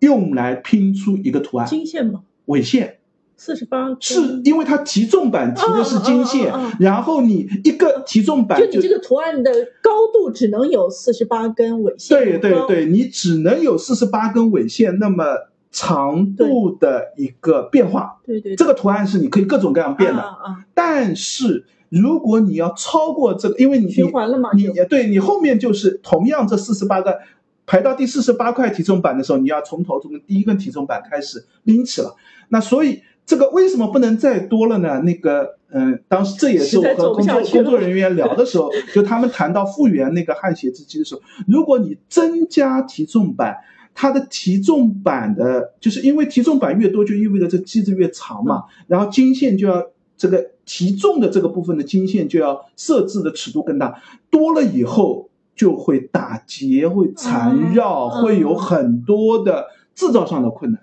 [0.00, 1.66] 用来拼出一个图案。
[1.66, 2.22] 金线吗？
[2.46, 2.94] 纬线。
[3.40, 15.24] 四十八是因为它提重板提的是金线，然后你一个提重板就你这个图案的高度只能有四十八根纬线，对对，对，你只能有四十八根纬线那么
[15.70, 18.18] 长度的一个变化。
[18.26, 27.20] 对对，这个图案是你可以各种各样变的，啊啊，但是如果你要超过这个，因为你循环了嘛，你对你后面就是同样这四十八个，
[27.68, 32.16] 排到第四十八块体重板的时候，你要从头从第一根体重板开始拎起了。
[32.48, 35.00] 那所以这个为什么不能再多了呢？
[35.00, 43.58] 那个嗯，当时这也是我和工作工作人员聊的时候，就他们谈到复原那个汗血之机的时候，如果你增加体重板。
[44.00, 49.84] 它的体重板的，就是因为体重板越多，就意味着这机子越长嘛，然后经线就要
[50.16, 54.00] 这个体重的这个部分的经线就要设置的尺度更大，
[54.30, 55.27] 多了以后
[55.58, 60.80] 就会打结、会缠绕，嗯会有很多的制造上的困难。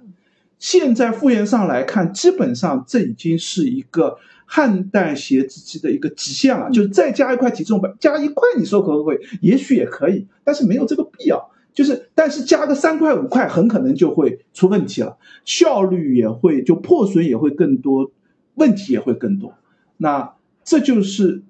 [0.60, 9.18] 现在复原上来看，基本上这已经是一个汉代鞋子机的一个极限了，就是再加一块体重板，加一块，你说可不可以？
[9.42, 11.50] 也许也可以，但是没有这个必要。
[11.74, 18.12] 就是，但是加个三块五块，很可能就会出问题了，效率也会就破损也会更多，
[18.54, 19.54] 问题也会更多。
[19.98, 21.44] 那这就是，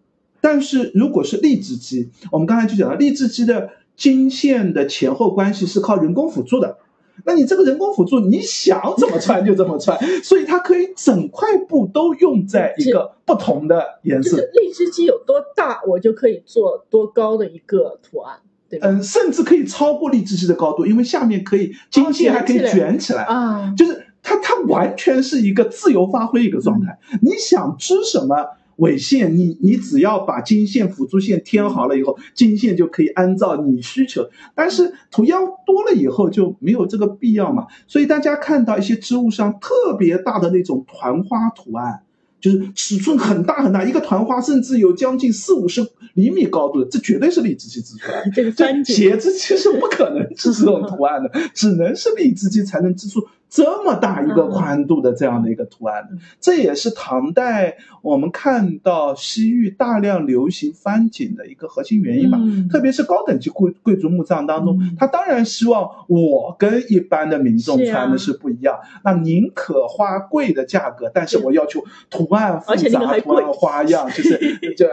[0.45, 6.77] 但是如果是荔枝机，我们刚才就讲了，荔枝机的经线的前后关系是靠人工辅助的，
[7.25, 14.29] 那你这个人工辅助，你想怎么穿就怎么穿， 所以它可以整块布都用在一个不同的颜色。
[14.29, 18.37] 就是荔枝肌有多大，我就可以做多高的一个图案，
[18.69, 18.87] 对吧？
[18.87, 26.99] 嗯，甚至可以超过荔枝肌的高度，因为下面可以经线还可以卷起来，啊，就是它它完全是一个自由发挥一个状态。
[27.23, 28.35] 你想织什么？
[28.77, 34.29] 纬线，你你只要把经线辅助线添好了以后，经线就可以按照你需求。
[34.53, 37.67] 但是图样多了以后就没有这个必要嘛。
[37.87, 42.03] 所以大家看到一些织物上特别大的那种团花图案，
[42.45, 45.81] 就是尺寸很大很大，一个团花甚至有将近四五十
[46.13, 48.31] 厘米高度的，这绝对是荔枝肌织出来的。
[48.31, 56.17] 这个三这鞋子其实不可能织这种图案的，只能是荔枝肌才能织出这么大一个宽度的这样的一个图案的。
[56.39, 62.37] 这也是唐代我们看到西域大量流行翻锦的一个核心原因吧。
[62.39, 68.77] 嗯特别是高等级贵贵族墓葬当中，嗯他当然希望我跟一般的民众穿的是不一样。
[69.03, 74.87] 那宁可花贵的价格，但是我要求图案复而且那个杂、还贵图案花样，就是就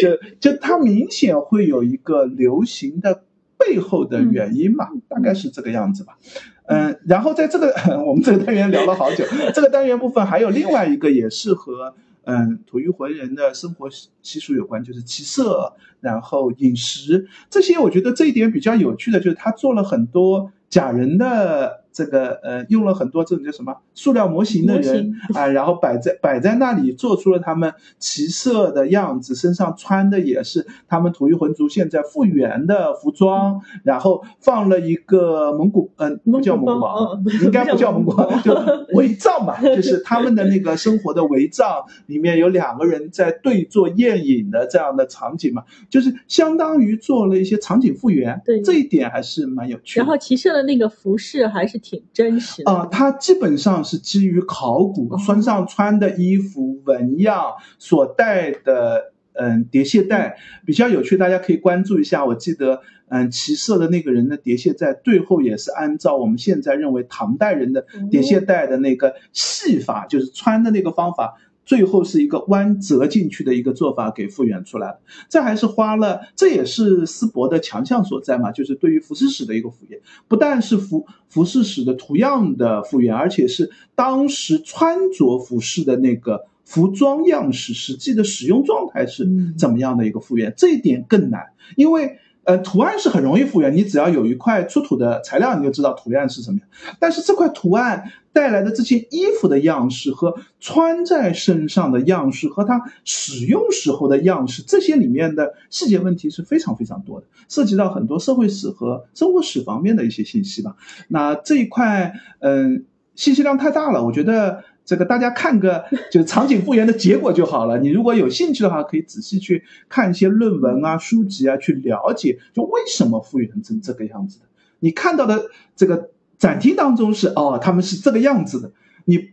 [0.00, 3.22] 就就它明显会有一个流行的
[3.58, 6.18] 背后的原因嘛，大概是这个样子吧。
[6.66, 7.72] 嗯，然后在这个
[8.04, 9.24] 我们这个单元聊了好久，
[9.54, 17.78] 这个单元部分还有另外一个也是和嗯吐谷浑人的生活习习俗有关，就是骑射，然后饮食这些。
[17.78, 25.16] 我觉得这一点比较有趣的就是他做了很多假人的这个呃，用了很多这种叫什么塑料模型的人型。
[25.34, 38.54] 啊，然后摆在摆在那里，做出了他们骑射的样子，身上穿的也是他们吐谷浑族现在复原的服装，然后放了一个蒙古嗯、不叫蒙古包应该不叫蒙古包，就
[38.92, 48.60] 围帐吧， 就是他们的那个生活的围帐里面有两个人在对坐宴饮的这样的场景嘛，就是相当于做了一些场景复原，对。
[48.66, 50.04] 这一点还是蛮有趣的。
[50.04, 62.24] 然后骑射的那个服饰还是挺真实的啊、它基本上是基于考古，哦身上穿的衣服、纹样、所带的嗯叠蟹带比较有趣，大家可以关注一下。
[62.24, 71.34] 我记得嗯骑射的那个人的叠蟹带，最后也是按照我们现在认为唐代人的叠蟹带的那个系法，就是穿的那个方法。
[71.66, 89.54] 最后是一个弯折进去的一个做法给复原出来了，这还是花了，这也是丝帛的强项所在嘛，就是对于服饰史的一个复原，不但是服服饰史的图样的复原，而且是当时穿着服饰的那个服装样式实际的使用状态是嗯。
[89.58, 91.42] 怎么样的一个复原，这一点更难，
[91.76, 92.18] 因为。
[92.46, 96.68] 呃，图案是很容易复原，你只要有一块出土的材料，你就知道图案是什么样。
[97.00, 110.76] 但是这块图案带来的这些衣服的样式和穿在身上的样式和它使用时候的样式，这些里面的细节问题是非常非常多的，涉及到很多社会史和生活史方面的一些信息吧。
[111.08, 112.84] 那这一块，嗯，
[113.16, 114.62] 信息量太大了，我觉得。
[114.86, 117.78] 这个大家看个 就是场景复原的结果就好了。
[117.78, 124.46] 你如果有兴趣的话，可以仔细去看一些论文啊、书籍啊，去了解就为什么复原成这个样子的。
[124.78, 128.72] 你看到的这个展厅当中是哦，他们是这个样子的，
[129.04, 129.32] 你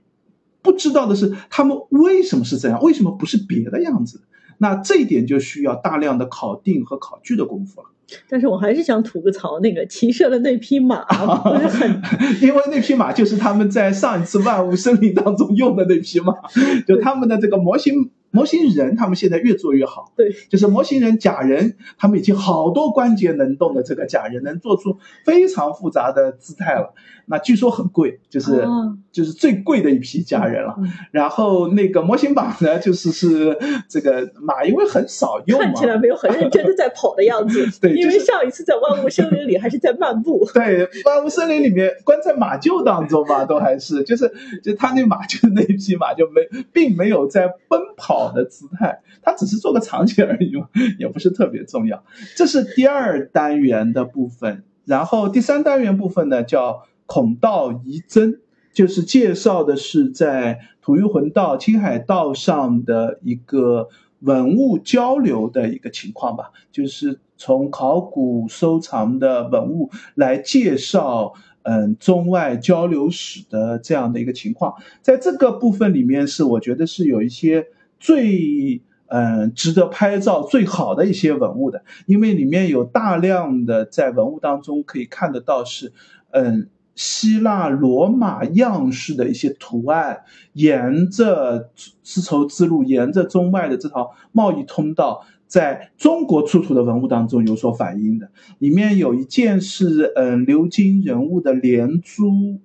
[0.61, 4.23] 不知道的是他们为什么是这样，为什么不是别的样子的？
[4.57, 7.87] 那这一点就需要大量的考定和考据的功夫了。
[8.29, 11.03] 但是我还是想吐个槽，那个骑射的那匹马
[11.41, 12.01] 不是很
[12.43, 16.33] 因为那匹马就是他们在上一次万物生灵当中用的那匹马，
[16.85, 20.11] 就他们的这个模型模型人，他们现在越做越好。
[20.15, 26.93] 对，就是模型人假人，他们已经好多关节能动的这个假人，能做出非常复杂的姿态了。
[27.25, 30.73] 那据说很贵，就是、哦就是最贵的一批家人了。
[30.79, 33.55] 嗯然后那个模型马呢，就是是
[33.87, 40.43] 这个马，因为很少用，看起来没有很认真的在跑的样子， 对因为上一次在万物森林里还是在漫步。
[40.53, 44.31] 对，万物森林里面关在马厩当中嘛，都还是就是
[44.63, 50.67] 就他那马就是那一匹马就没并没有在奔跑的姿态，它只是做个场景而已嘛，
[50.97, 52.03] 也不是特别重要。
[52.35, 56.83] 这是第二单元的部分，然后第三单元部分呢叫
[57.13, 58.39] 孔道遗珍，
[58.73, 63.87] 就是介绍的是在吐谷浑道、青海道上的一个
[64.21, 71.33] 文物交流的一个情况吧，就是从考古收藏的文物来介绍。
[71.65, 77.67] 嗯，中外交流史的这样的一个情况，在这个部分里面是我觉得是有一些
[78.01, 85.93] 最嗯值得拍照最好的一些文物的，因为里面有大量的在文物当中可以看得到是
[86.31, 90.21] 嗯希腊罗马样式的一些图案，
[90.53, 91.69] 沿着
[92.03, 95.25] 丝绸之路，沿着中外的这条贸易通道。
[95.47, 98.29] 在中国出土的文物当中有所反映的。
[98.57, 102.59] 里面有一件是嗯鎏金人物的连珠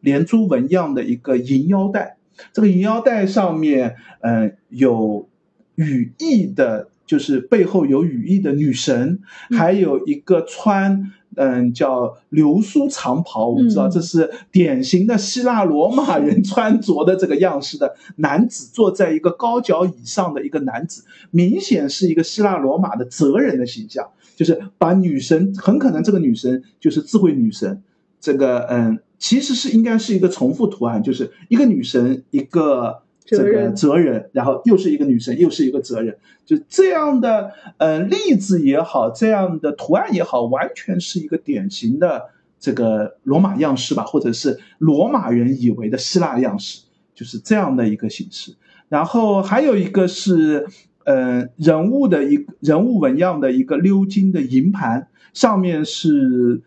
[0.00, 2.16] 连珠纹样的一个银腰带，
[2.52, 5.28] 这个银腰带上面嗯有
[5.74, 6.88] 羽翼的。
[7.08, 9.20] 就是背后有羽翼的女神，
[9.56, 27.82] 还有一个穿嗯叫流苏长袍，我们知道这是典型的希腊罗马人穿着的这个样式的男子，坐在一个高脚椅上的一个男子，明显是一个希腊罗马的哲人的形象，就是把女神很可能这个女神就是智慧女神，
[28.20, 33.02] 这个嗯其实是应该是一个重复图案，就是一个女神一个。
[33.36, 36.16] 这个哲人，然后又是一个女神，又是一个哲人，
[36.46, 46.82] 就这样的呃例子也好，这样的图案也好，完全是一个典型的这个罗马样式吧，或者是罗马人以为的希腊样式，
[47.14, 48.54] 就是这样的一个形式。
[48.88, 50.66] 然后还有一个是
[51.04, 56.62] 呃人物的一人物纹样的一个鎏金的银盘，上面是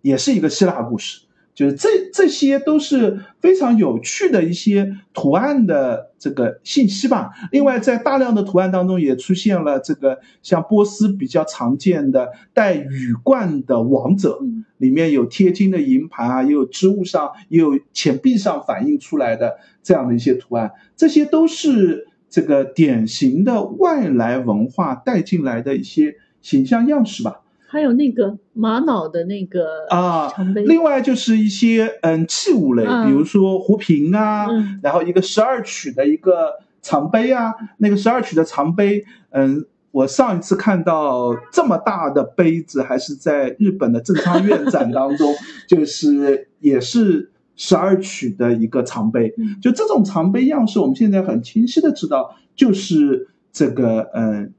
[0.00, 1.20] 也是一个希腊故事。
[1.58, 7.30] 就是这这些都是非常有趣的一些图案的这个信息吧。
[7.50, 14.38] 另外，在大量的图案当中也出现了这个像波斯比较常见的带羽冠的王者，
[14.76, 27.40] 里面有贴金的银盘啊，也有织物上也有钱币上反映出来的这样的一些图案，这些都是这个典型的外来文化带进来的一些形象样式吧。
[27.70, 30.32] 还有那个玛瑙的那个啊，
[30.64, 34.46] 另外就是一些嗯器物类，比如说壶瓶啊，
[34.82, 45.34] 然后一个十二曲的一个长杯啊，那个十二曲的长杯，嗯，我上一次看到这么大的杯子还是在日本的正仓院展当中，
[45.68, 54.54] 就是也是十二曲的一个长杯，就这种长杯样式，我们现在很清晰的知道，就是这个嗯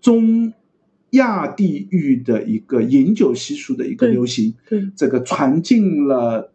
[0.00, 0.54] 中。
[1.10, 4.88] 亚地域的一个饮酒习俗的一个流行，对。
[4.96, 6.52] 这个传进了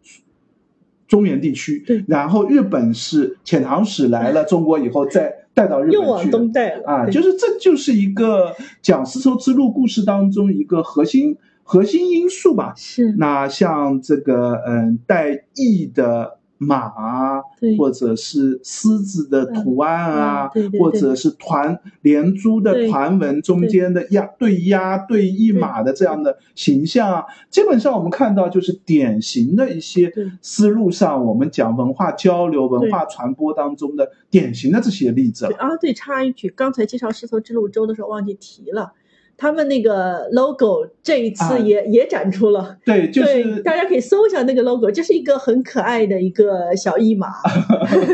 [1.08, 12.74] 中原地区，对，然后日本是遣唐使来了中国以后再带到日本去，又往东带了啊，就是这就是一个讲丝绸之路故事当中一个核心核心因素吧。
[12.76, 16.38] 是，那像这个嗯带翼的。
[16.58, 17.42] 马啊，
[17.78, 35.46] 或者是狮子的图案啊，或者是团连珠的团纹中间的压对压对一马的这样的形象啊，基本上我们看到就是典型的一些思路上，我们讲文化交流、文化传播当中的典型的这些例子。
[35.58, 38.92] 啊，对，插一句，刚才介绍丝绸之路周的时候忘记提了。
[39.38, 47.28] 他们那个 logo 这一次也也展出了，对， 就是大家可以搜一下那个 logo，就是一个很可爱的一个小翼马。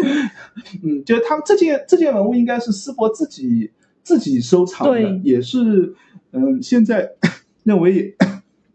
[0.83, 3.71] 嗯，就是他们这件这件文物应该是师伯自己
[4.03, 5.95] 自己收藏的，也是
[6.33, 7.13] 嗯，现在
[7.63, 8.15] 认为也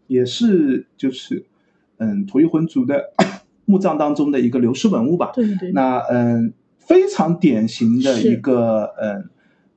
[0.06, 1.44] 也是就是
[1.98, 3.12] 嗯，吐谷浑族的
[3.66, 5.32] 墓葬当中的一个流失文物吧。
[5.34, 5.70] 对对。
[5.72, 9.28] 那嗯，非常典型的一个嗯，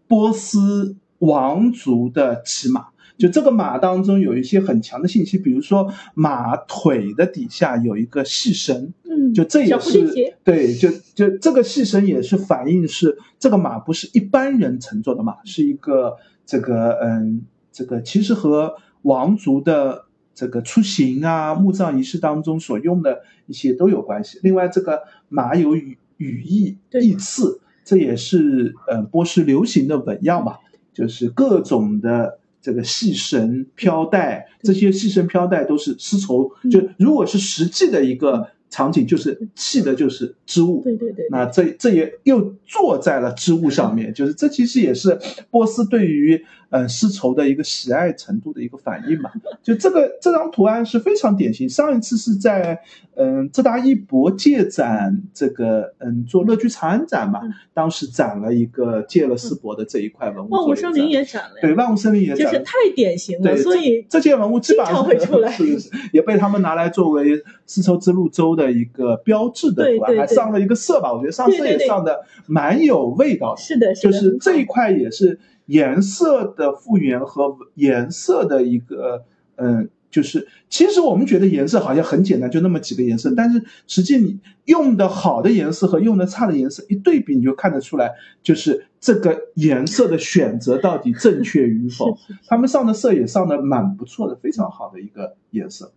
[0.07, 0.95] 波斯。
[1.21, 10.11] 王族的骑马，就这个马当中有一些很强的信息，比如说马腿的底下有一个细绳，嗯，就这也是
[10.43, 24.39] 对，就就这个细绳也是反映是这个马不是一般人乘坐的马，是一个这个嗯，这个其实和王族的这个出行啊、墓葬仪式当中所用的一些都有关系。
[24.41, 30.57] 另外，这个马有羽羽翼翼刺，这也是嗯波斯流行的纹样吧。
[30.93, 36.51] 就是各种的这个细绳飘带，这些细绳飘带都是丝绸。
[36.69, 40.81] 就如果是实际的一个场景，就是系的就是织物。
[40.83, 41.27] 对对对。
[41.31, 45.19] 那这这也又坐在了织物上面，就是这其实也是
[45.49, 46.45] 波斯对于。
[46.71, 49.29] 嗯，丝绸的一个喜爱程度的一个反应嘛，
[49.61, 51.67] 就这个这张图案是非常典型。
[51.67, 52.79] 上一次是在
[53.15, 57.41] 嗯浙大艺博借展这个嗯做乐居长安展嘛，
[57.73, 60.49] 当时展了一个借了丝博的这一块文物。
[60.49, 61.59] 万物生灵也展了。
[61.61, 62.37] 对，万物生灵也展。
[62.37, 65.65] 就是太典型了，所以这件文物基本上会出来，是
[66.13, 71.11] 也被他们拿来作为丝绸之路周的一个标志的图案，还上了一个色吧？
[71.11, 73.93] 我觉得上色也上的蛮有味道是的。
[73.93, 75.37] 是的，就是这一块也是。
[75.65, 79.23] 颜色的复原和颜色的一个，
[79.55, 88.11] 嗯，就是其实我们觉得颜色好像很简单，就那么几个颜色，但是实际你用的好的颜色和用的差的颜色一对比，你就看得出来，
[88.43, 92.17] 就是这个颜色的选择到底正确与否。
[92.47, 95.93] 他们上的色也上的蛮不错的，非常好的一个颜色。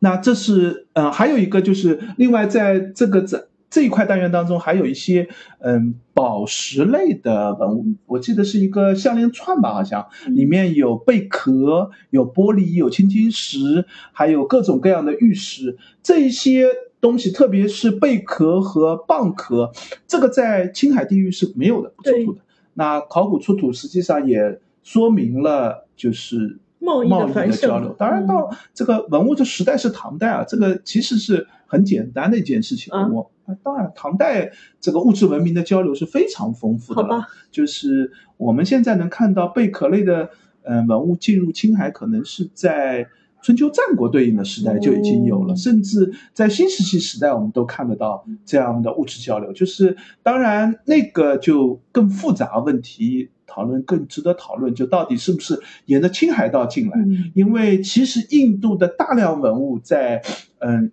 [0.00, 3.44] 那这是，嗯，还有一个就是另外在这个展。
[3.74, 15.76] 这一块单元当中还有一些嗯宝石类的文物，我记得是一个项链串吧，好像里面有贝壳、有玻璃、有青金石，还有各种各样的玉石。
[16.04, 16.68] 这一些
[17.00, 19.72] 东西，特别是贝壳和蚌壳，
[20.06, 22.40] 这个在青海地域是没有的，不出土的。
[22.74, 27.92] 那考古出土实际上也说明了就是贸易的交流。
[27.98, 32.92] 当然，到这个文物的时代是唐代啊，这个其实是很简单的一件事情。
[33.12, 33.30] 我
[33.62, 37.02] 当然，唐代这个物质文明的交流是非常丰富的。
[37.02, 40.30] 好吧，就是我们现在能看到贝壳类的
[40.62, 43.06] 嗯文物进入青海，可能是在。
[43.44, 49.52] 春秋战国对应的时代就已经有了，甚至在新石器时代，我们都看得到这样的物质交流。
[49.52, 56.98] 就是当然那个就更复杂问题讨论更值得讨论，就到底是不是沿着青海道进来？
[57.34, 60.22] 因为其实印度的大量文物在
[60.60, 60.90] 嗯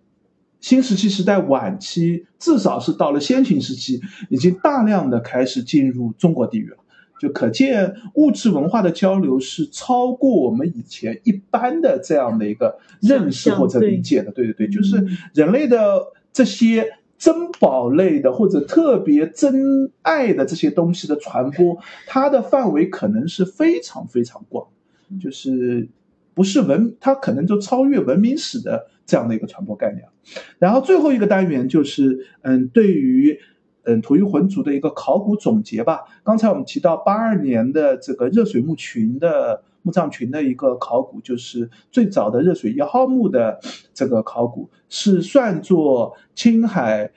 [0.62, 4.00] 新石器时代晚期，至少是到了先秦时期，
[4.30, 6.78] 已经大量的开始进入中国地域了。
[7.20, 14.32] 就可见物质文化的交流是超过我们以前一般的这样的一个认识或者理解的。
[14.32, 16.02] 对对对，就是人类的
[16.34, 24.66] 这些珍宝类的或者特别珍爱的这些东西的传播，它的范围可能是非常非常广，
[25.22, 25.88] 就是
[26.34, 30.04] 不是文，它可能就超越文明史的这样的一个传播概念。
[30.60, 33.40] 然后最后一个单元就是，嗯，对于。
[33.84, 36.02] 嗯，吐谷浑族的一个考古总结吧。
[36.24, 43.60] 刚才我们提到八二年的这个热水墓群的墓葬群的一个考古，就是最早的热水一号墓的
[43.92, 47.10] 这个考古，是算作青海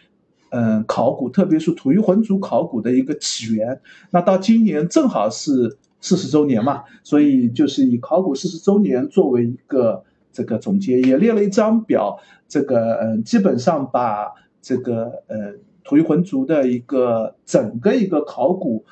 [0.52, 3.78] 嗯考古，特别是吐谷浑族考古的一个起源。
[4.10, 10.02] 那到今年正好是四十周年嘛，所以就是以考古四十周年作为一个
[10.34, 14.30] 这个总结，也列了一张表，这个嗯基本上把
[14.60, 15.54] 这个呃。
[15.86, 18.86] 吐谷浑族的一个整个一个考古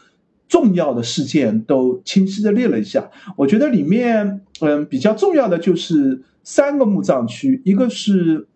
[0.47, 8.47] 重要的事件都清晰的列了一下，我觉得里面嗯比较重要的就是三个墓葬区，一个是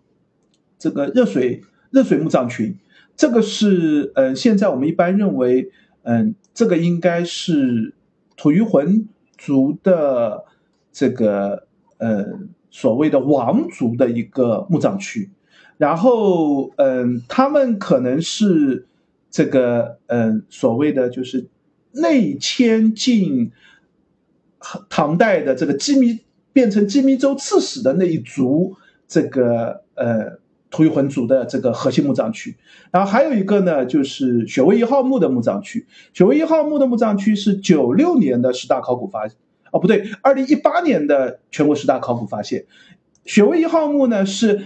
[0.78, 2.76] 这个热水热水墓葬群，
[3.16, 5.70] 这个是嗯现在我们一般认为
[6.03, 7.95] 嗯这个应该是
[8.37, 9.09] 吐谷浑
[9.39, 10.45] 族的
[10.93, 11.66] 这个
[11.97, 12.39] 呃
[12.77, 15.31] 所谓的王族的一个墓葬区。
[15.79, 18.87] 然后，嗯，他们可能是
[19.31, 21.49] 这个，嗯，所谓的就是
[21.93, 23.51] 内迁进
[24.91, 26.20] 唐代的这个鸡弥
[26.53, 28.77] 变成鸡弥州刺史的那一族，
[29.09, 32.57] 这个呃吐谷浑族的这个核心墓葬区。
[32.91, 35.87] 然后还有一个呢，就是雪卫一号墓的墓葬区。
[36.12, 39.39] 雪卫一号墓的墓葬区是九六年的十大考古发现，
[39.72, 42.66] 哦不对，二零一八年的全国十大考古发现。
[43.24, 44.62] 雪卫一号墓呢是。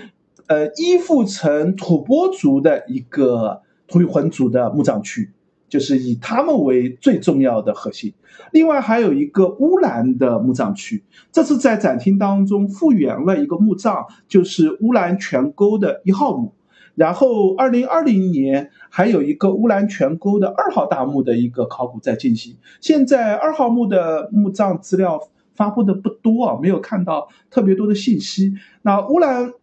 [0.47, 5.31] 呃，依附成吐蕃族的一个吐谷浑族的墓葬区，
[5.69, 8.13] 就是以他们为最重要的核心。
[8.51, 16.53] 另外还有一个乌兰的墓葬区，这次在展厅当中复原了一个墓葬，就是乌兰泉沟的一号墓。
[17.01, 22.59] 然后，二零二零年还有一个乌兰泉沟的二号大墓的一个考古在进行。
[22.83, 25.19] 现在二号墓的墓葬资料
[25.55, 28.53] 发布的不多啊，没有看到特别多的信息。
[28.83, 29.55] 那乌兰。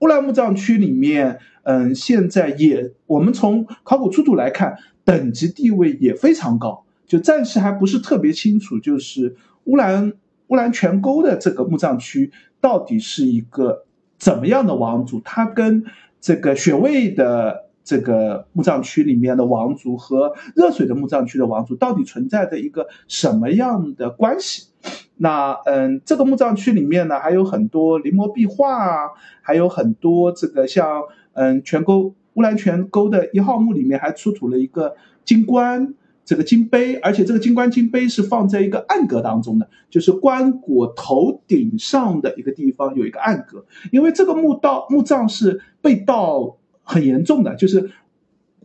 [0.00, 10.12] 乌兰墓葬区里面，嗯，现在也，我们从考古出土来看，等级地位也非常高，就暂时还不是特别清楚，就是乌兰
[10.48, 13.84] 乌兰泉沟的这个墓葬区到底是一个
[14.18, 15.84] 怎么样的王族，它跟
[16.22, 24.68] 这个血卫的这个墓葬区里面的王族和热水的墓葬区的王族到底存在着一个什么样的关系？
[25.16, 29.10] 那嗯，这个墓葬区里面呢，还有很多临摹壁画啊，
[29.42, 31.02] 还有很多这个像
[31.34, 34.94] 嗯泉沟乌兰泉沟的一号墓里面还出土了一个
[35.24, 35.94] 金棺，
[36.24, 47.90] 这个金杯，而且这个金棺金杯是放在一个暗格当中的，就是棺椁头顶上的一个地方有一个暗格，因为这个墓道墓葬是被盗很严重的，就是。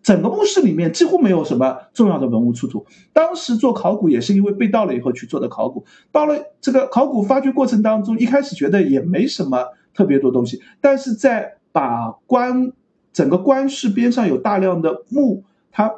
[0.03, 2.85] 整个墓室里面几乎没有什么重要的文物出土。
[3.11, 5.83] 当时做考古也是因为被盗了以后去做的考古。
[6.13, 12.71] 到了这个考古发掘过程当中，一开始觉得也没什么特别多东西，但是在把棺
[13.11, 15.43] 整个棺室边上有大量的木，
[15.73, 15.91] 它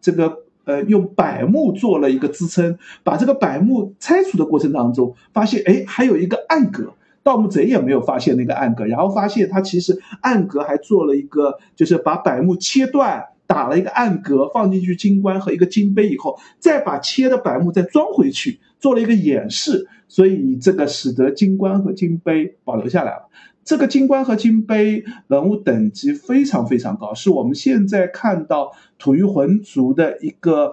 [0.00, 6.92] 这个呃用柏木做了一个支撑，把这个柏木拆除的过程当中，发现哎还有一个暗格。
[7.22, 13.26] 盗墓贼也没有发现那个暗格，然后发现它其实暗格还做了一个，就是把柏木切断。
[13.44, 23.28] 打了一个暗格，放进去金棺和一个金杯以后，再把切的柏木再装回去，做了一个掩饰，所以这个使得金棺和金杯保留下来了。
[23.64, 30.72] 这个金冠和金杯文物等级非常非常高，是我们现在看到吐谷浑族的一个，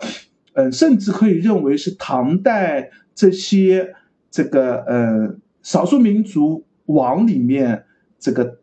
[0.54, 3.96] 嗯，甚至可以认为是唐代这些
[4.32, 7.84] 这个呃少数民族王里面
[8.20, 8.58] 这个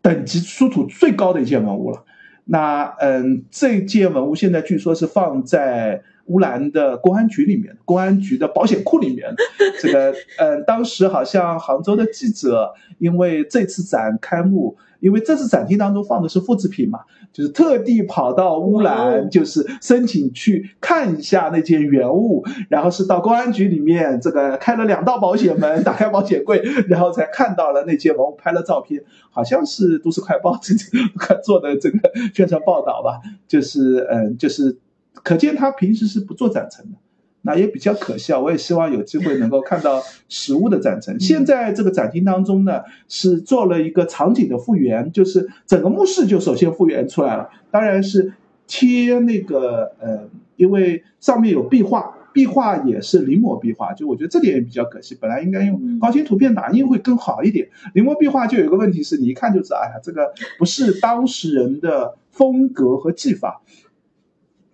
[0.00, 2.04] 等级出土最高的一件文物了。
[2.44, 6.02] 那嗯，这件文物现在据说是放在。
[6.28, 9.34] 乌兰的公安局里面，公安局的保险库里面，
[9.80, 17.00] 这个，嗯，当时好像杭州的记者，因为这次展开幕，因为这次展厅当中放的是复制品嘛，
[17.32, 30.74] 就是特地跑到乌兰，就是申请去看一下那件原物，然后是到公安局里面，这个开了两道保险门， 打开保险柜，然后才看到了那件文物，拍了照片，好像是都市快报这
[31.42, 31.98] 做的这个
[32.34, 34.76] 宣传报道吧，就是，嗯，就是。
[35.22, 36.98] 可见他平时是不做展陈的，
[37.42, 38.40] 那也比较可笑。
[38.40, 41.18] 我也希望有机会能够看到实物的展陈。
[41.20, 47.48] 现在这个展厅当中呢，是做了一个场景的复原，就是整个墓室就首先复原出来了。
[47.70, 48.32] 当然是
[48.66, 55.16] 贴那个呃，因为上面有壁画，壁画也是临摹壁画，就我觉得这点也比较可惜。
[55.20, 57.68] 本来应该用高清图片打印会更好一点。
[57.94, 63.62] 临摹壁画就有一个问题是，你一看就知道，哎呀，这个不是当时人的风格和技法。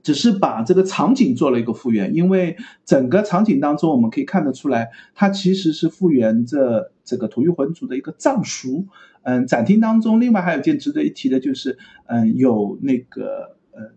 [0.05, 8.87] 只是把这个场景做了一个复原，因为整个场景当中我们可以看得出来，它其实是复原着这个吐谷浑族的一个葬俗。
[9.23, 13.93] 嗯，展厅当中另外还有一件值得一提的就是，嗯，有那个呃，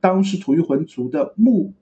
[0.00, 1.72] 当时吐谷浑族的木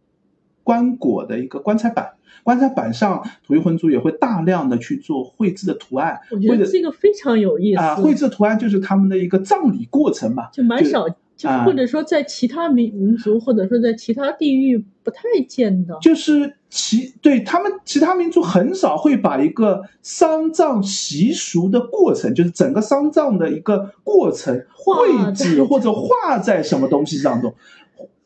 [0.64, 6.18] 棺椁的一个棺材板，棺材板上吐谷浑族也会大量的去做绘制的图案。
[6.30, 11.06] 我觉得这个非常有意思啊，绘制图案就是他们的一个葬礼过程嘛，就蛮少。
[11.06, 11.14] 就
[11.64, 27.54] 或者说，在其他民民族，或者说在其他地域不太见到，就是其对他们其他民族很少会把一个丧葬习俗的过程，就是整个丧葬的一个过程绘制或者画在什么东西当中。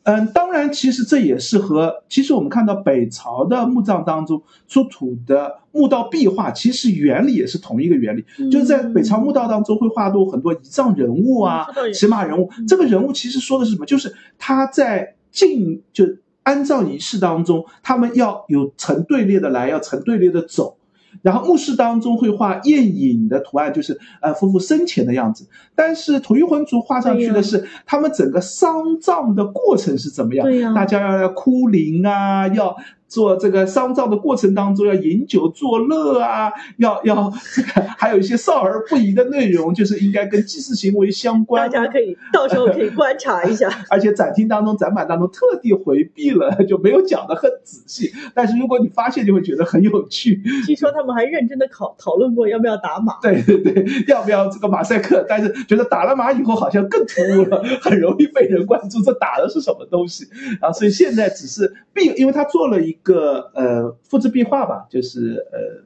[0.03, 12.49] 嗯，当然，其实这也是和其实我们看到北朝的墓葬当中出土的墓道壁画，其实原理也是同一个原理，就是在北朝墓道当中会画入很多仪仗人物啊、骑马人物。
[12.67, 13.85] 这个人物其实说的是什么？
[13.85, 16.05] 就是他在进就
[16.41, 20.77] 安葬仪式当中，他们要有成队列的来，要成队列的走。
[21.21, 25.47] 然后墓室当中会画宴饮的图案，就是呃夫妇生前的样子。
[25.75, 30.73] 但是吐谷浑族画上去的是他们整个丧葬的过程是怎么样？
[30.73, 32.75] 大家要要哭灵啊，要。
[33.11, 41.69] 做这个丧葬的过程当中，要饮酒作乐啊，要要这个， 还有一些少儿不宜的内容，就是应该跟祭祀行为相关。
[41.69, 43.69] 大家可以到时候可以观察一下。
[43.91, 48.13] 而且展厅当中、展板当中特地回避了， 就没有讲的很仔细。
[48.33, 50.41] 但是如果你发现，就会觉得很有趣。
[50.65, 53.15] 据说他们还认真的考讨论过要不要打码。
[53.21, 55.25] 对对对，要不要这个马赛克？
[55.27, 59.01] 但是觉得打了码以后好像更突兀了，很容易被人关注。
[59.01, 60.29] 这打的是什么东西？
[60.61, 62.97] 然后所以现在只是并，因为他做了一。
[63.03, 65.83] 个呃复制壁画吧，就是呃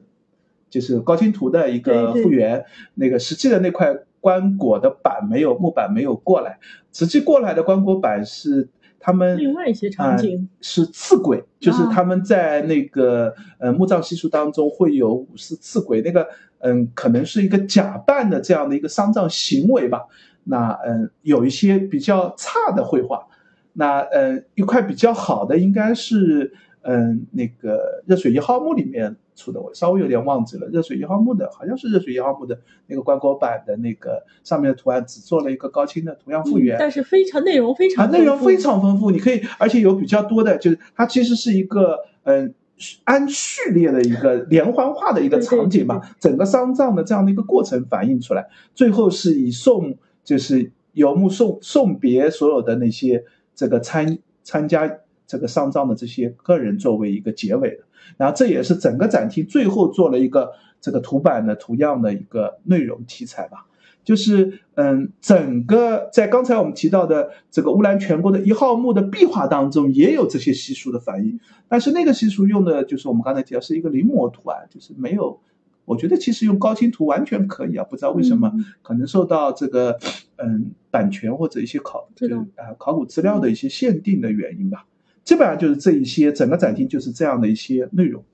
[0.68, 2.64] 就是高清图的一个复原，
[2.94, 6.58] 那个实际的那块棺椁的板没有木板没有过来，
[6.92, 16.26] 实际过来的棺椁板是他们另外一些场景是刺轨，就是他们在那个呃墓葬习俗当中会有武士刺轨，那个
[16.58, 20.02] 嗯可能是一个假扮的这样的一个丧葬行为吧，
[20.44, 23.26] 那嗯有一些比较差的绘画，
[23.74, 26.52] 那嗯一块比较好的应该是。
[26.88, 30.68] 嗯，那个热水一号墓里面出的，我稍微有点忘记了。
[30.68, 32.56] 热水一号墓的，好像是热水一号墓的
[32.86, 39.10] 那个棺椁板的那个上面的图案，只做了一个高清的图样复原，但是非常内容非常啊，内容非常丰富。
[39.10, 42.54] 你可以，而且有比较多的，就是它其实是一个嗯
[43.02, 53.24] 按序列的一个连环画的一个场景嘛，整个丧葬的这样的一个过程反映出来，最后是以送就是游牧送送别所有的那些
[53.56, 54.98] 这个参参加。
[55.26, 57.84] 这个丧葬的这些个人作为一个结尾的，
[58.16, 63.66] 然后这也是整个展厅最后做了一个这个图版的图样的一个内容题材吧，
[64.04, 75.40] 就是嗯，整个在刚才我们提到的这个乌兰全国的一号墓的壁画当中也有这些习俗的反映，但是那个习俗用的就是我们刚才提到是一个临摹图案，就是没有，
[75.84, 78.52] 我觉得其实用高清图完全可以啊，不知道为什么
[78.82, 79.98] 可能受到这个
[80.36, 84.86] 嗯版权或者一些考就啊考古资料的一些限定的原因吧。
[85.26, 88.24] 基本上就是这一些，整个展厅就是这样的一些内容。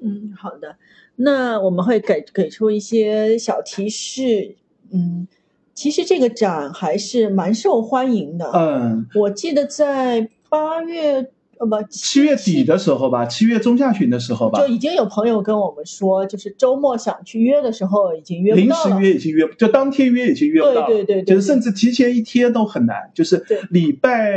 [0.00, 0.76] 嗯，好的，
[1.14, 4.56] 那我们会给给出一些小提示。
[4.90, 5.26] 嗯，
[5.72, 8.50] 其实这个展还是蛮受欢迎的。
[8.52, 19.00] 嗯，我记得在八月呃不七月底的时候吧，七月中下旬的时候吧就，已经有朋友跟我们说，就是周末想去约的时候已经约不到临时。
[19.02, 24.32] 约已经约，就当天约已经约不到了，对对对对就是甚至提前一天都很难，就是礼拜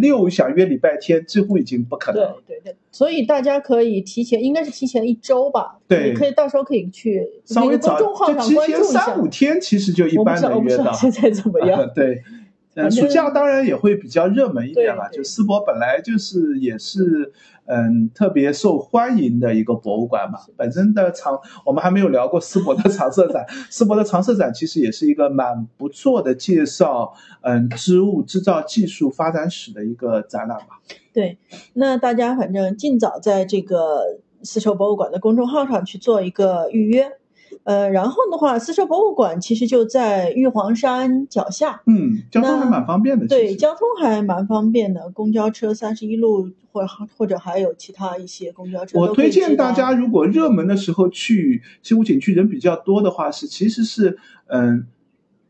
[0.00, 2.60] 六想约礼拜天，几乎已经不可能对。
[2.60, 5.78] 对对，所以大家可以提前，应该是提前一周吧。
[5.88, 9.20] 对你可以到时候可以去稍微早那个公众号就提上关注一下前三。
[9.20, 10.92] 五天，其实就一般能约到。
[10.92, 11.88] 现在怎么样？
[11.94, 12.22] 对，
[12.82, 15.08] 呃，暑假当然也会比较热门一点了。
[15.12, 17.32] 就世博本来就是也是
[17.66, 20.38] 嗯特别受欢迎的一个博物馆嘛。
[20.56, 27.12] 本身的常我们还没有聊过世博的常设展， 世博的常设展其实也是一个蛮不错的介绍
[27.42, 30.80] 嗯织物制造技术发展史的一个展览吧。
[31.12, 31.38] 对，
[31.74, 37.12] 那大家反正尽早在这个丝绸博物馆的公众号上去做一个预约。
[37.64, 43.26] 呃，然后的话，丝绸博物馆其实就在玉皇山脚下，嗯，交通还蛮方便的。
[43.26, 54.86] 对，交通还蛮方便的，公交车三十一路或或者还有其他一些公交车我推荐大家，如果热门的时候去西湖景区人比较多的话，是其实是嗯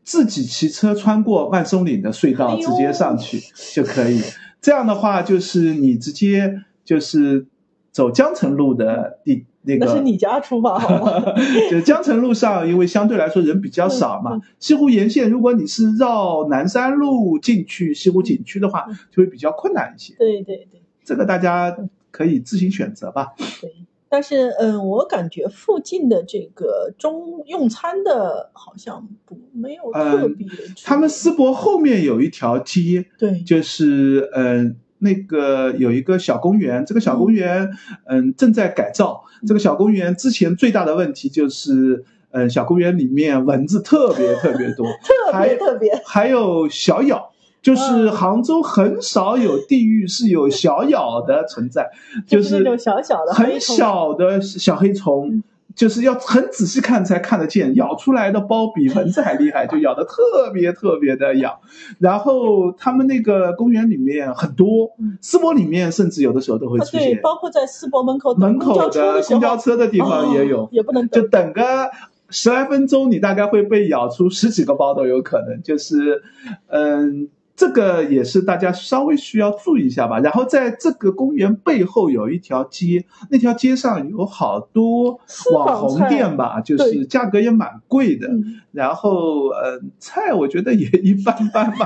[0.03, 3.39] 自己骑车穿过万松岭的隧道直接上去
[3.73, 4.21] 就可以。
[4.59, 7.45] 这样的话，就是你直接就是
[7.91, 9.85] 走江城路的地那个。
[9.85, 11.35] 那是你家出发好吗？
[11.69, 14.39] 就是江城路上，因为相对来说人比较少嘛。
[14.59, 20.13] 西湖沿线，如果你是绕南山路进去西湖景区的话嗯，就会比较困难一些。
[20.17, 21.77] 对对对这个大家
[22.11, 23.33] 可以自行选择吧。
[23.61, 23.71] 对。
[24.13, 30.45] 但是，嗯，我感觉附近的这个中用餐的，好像不没有特嗯别。
[30.83, 37.69] 他们思博后面有一条街，对就是嗯、那个有一个小公园，这个小公园
[38.05, 38.33] 嗯。
[38.37, 39.23] 正在改造。
[39.47, 47.31] 这个小公园之前最大的问题就是，嗯，小公园里面蚊子特别特别多， 特还别特别，还有小咬。
[47.61, 48.11] 就是嗯。
[48.11, 51.89] 杭州很少有地域是有小咬的存在，
[52.27, 55.29] 就是那种小小的很小的小黑虫。
[55.31, 55.43] 嗯，
[55.75, 61.53] 就是要很仔细看才看得见，咬出来的包比蚊子还厉害，就咬得特别特别的痒。
[61.99, 71.21] 然后他们那个公园里面很多嗯，世博里面甚至有的时候都会出现，包括在世博门口等门口的，公交车的地方也有哦，也不能就。
[71.27, 71.89] 等个
[72.29, 75.61] 十来分钟，你大概会被咬出十几个包都有可能。
[75.63, 76.21] 就是，
[76.67, 80.19] 嗯，这个也是大家稍微需要注意一下吧。
[80.19, 85.19] 然后在这个公园背后有一条街，那条街上有好多
[85.53, 88.27] 网红店吧，就是价格也蛮贵的。
[88.29, 91.85] 嗯，然后，嗯，菜我觉得也一般般吧。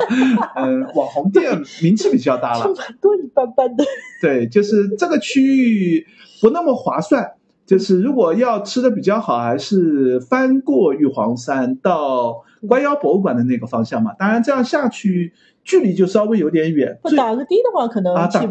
[0.56, 2.76] 嗯， 网红店名气比较大了就。
[2.76, 3.84] 蛮多一般般的。
[4.22, 6.08] 对，就是这个区域
[6.42, 7.34] 不那么划算。
[7.66, 14.14] 就是如果要吃的比较好，还是翻过玉皇山到关妖博物馆的那个方向嘛。
[14.14, 15.34] 当然，这样下去
[15.66, 16.98] 距离就稍微有点远。
[17.18, 18.48] 打个的的话，可能啊，打的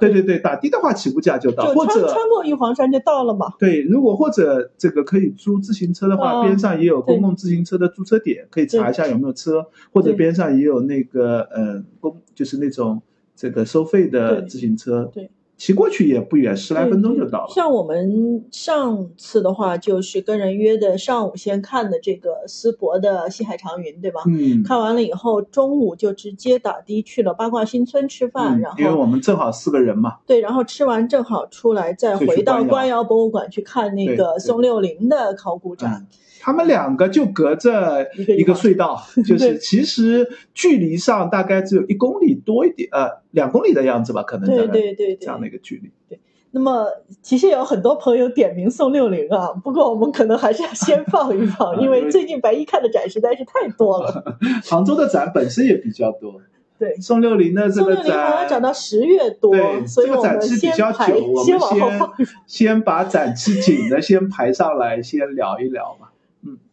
[0.00, 0.12] 对。
[0.12, 3.48] 对对，打的的话起步价就到，或者穿过玉皇山就到了嘛。
[3.58, 13.02] 对，如果或者这个可以租自行车的话，哦边上也有公共自行车的租车点，可以查一下有没有车，或者边上也有那个呃公就是那种
[13.34, 15.30] 这个收费的自行车，对，
[15.62, 17.46] 骑过去也不远，十来分钟就到了。
[17.54, 24.22] 像我们上次的话，就是跟人约的上午先看的这个思博的西海长云，对吧？
[24.26, 36.06] 嗯，看完了以后，中午就直接打的去了八卦新村吃饭，嗯然后因为我们正好四个人嘛，对，然后吃完正好出来，再回到官窑博物馆去看那个宋六龄的考古展嗯。，
[36.44, 38.04] 他们两个就隔着
[38.36, 45.46] 一个隧道， 就是其实距离上大概只有一公里多一点，呃，两公里的样子吧，可能对对对这样的。
[45.46, 45.92] 一个距离。
[46.08, 46.18] 对
[46.54, 46.86] 那么
[47.22, 54.36] 其实有很多朋友点名宋六龄啊， 不过我们可能还是要先放一放， 因为最近白衣看的展实在是太多了。
[54.64, 56.40] 杭州的展本身也比较多，
[56.78, 62.14] 对，宋六龄的这个宋六龄好像展展到十月多，对，所以这个展我们期比较先排久，我先们往后放。
[62.18, 66.11] 先先把展期紧的先排上来，先聊一聊吧。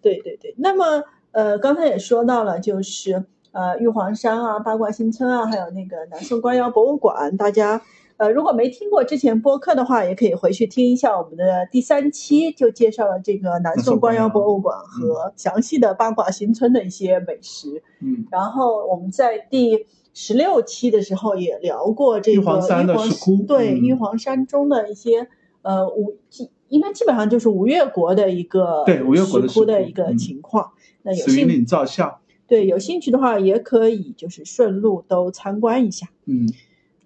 [0.01, 7.81] 对对对，那么呃，刚才也说到了，就是呃，玉皇山啊、八卦新村啊，还有那个南宋官窑博物馆，大家
[8.17, 17.81] 呃，如果没听过之前播客的话，也可以回去听一下我们的第三期，就介绍了这个南宋官窑博物馆和详细的八卦新村的一些美食。
[18.01, 25.27] 嗯，然后我们在第十六期的时候也聊过这个玉皇山的石窟对、嗯玉皇山中的一些
[25.61, 30.71] 呃五基应该基本上就是吴越国的一个对吴越国的石窟的一个嗯情况。
[31.01, 32.17] 那有兴紫云岭照相，
[32.47, 36.07] 对有兴趣的话，也可以就是顺路都参观一下。
[36.25, 36.47] 嗯，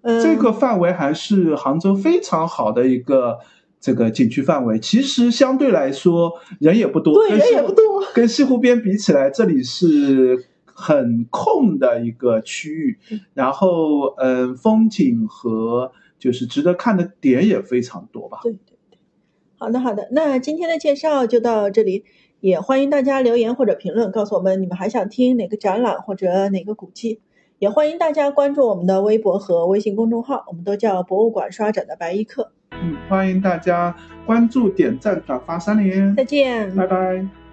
[0.02, 3.38] 嗯，这个范围还是杭州非常好的一个
[3.80, 4.78] 这个景区范围。
[4.78, 13.20] 其实相对来说人也不多，对人也不多，跟西湖边比起来，这里是很空的一个区域嗯。
[13.34, 18.40] 然后，嗯，风景和就是值得看的点也非常多吧。
[18.42, 18.73] 对对对，
[19.56, 22.04] 好的好的，那今天的介绍就到这里，
[22.40, 27.20] 也欢迎大家留言或者评论告诉我们你们还想听哪个展览或者哪个古迹，
[27.58, 32.52] 也欢迎大家关注我们的微博和微信公众号，我们都叫博物馆刷展的白衣客。
[32.72, 33.94] 嗯，欢迎大家
[34.26, 37.43] 关注、点赞、转发三连，再见，拜拜。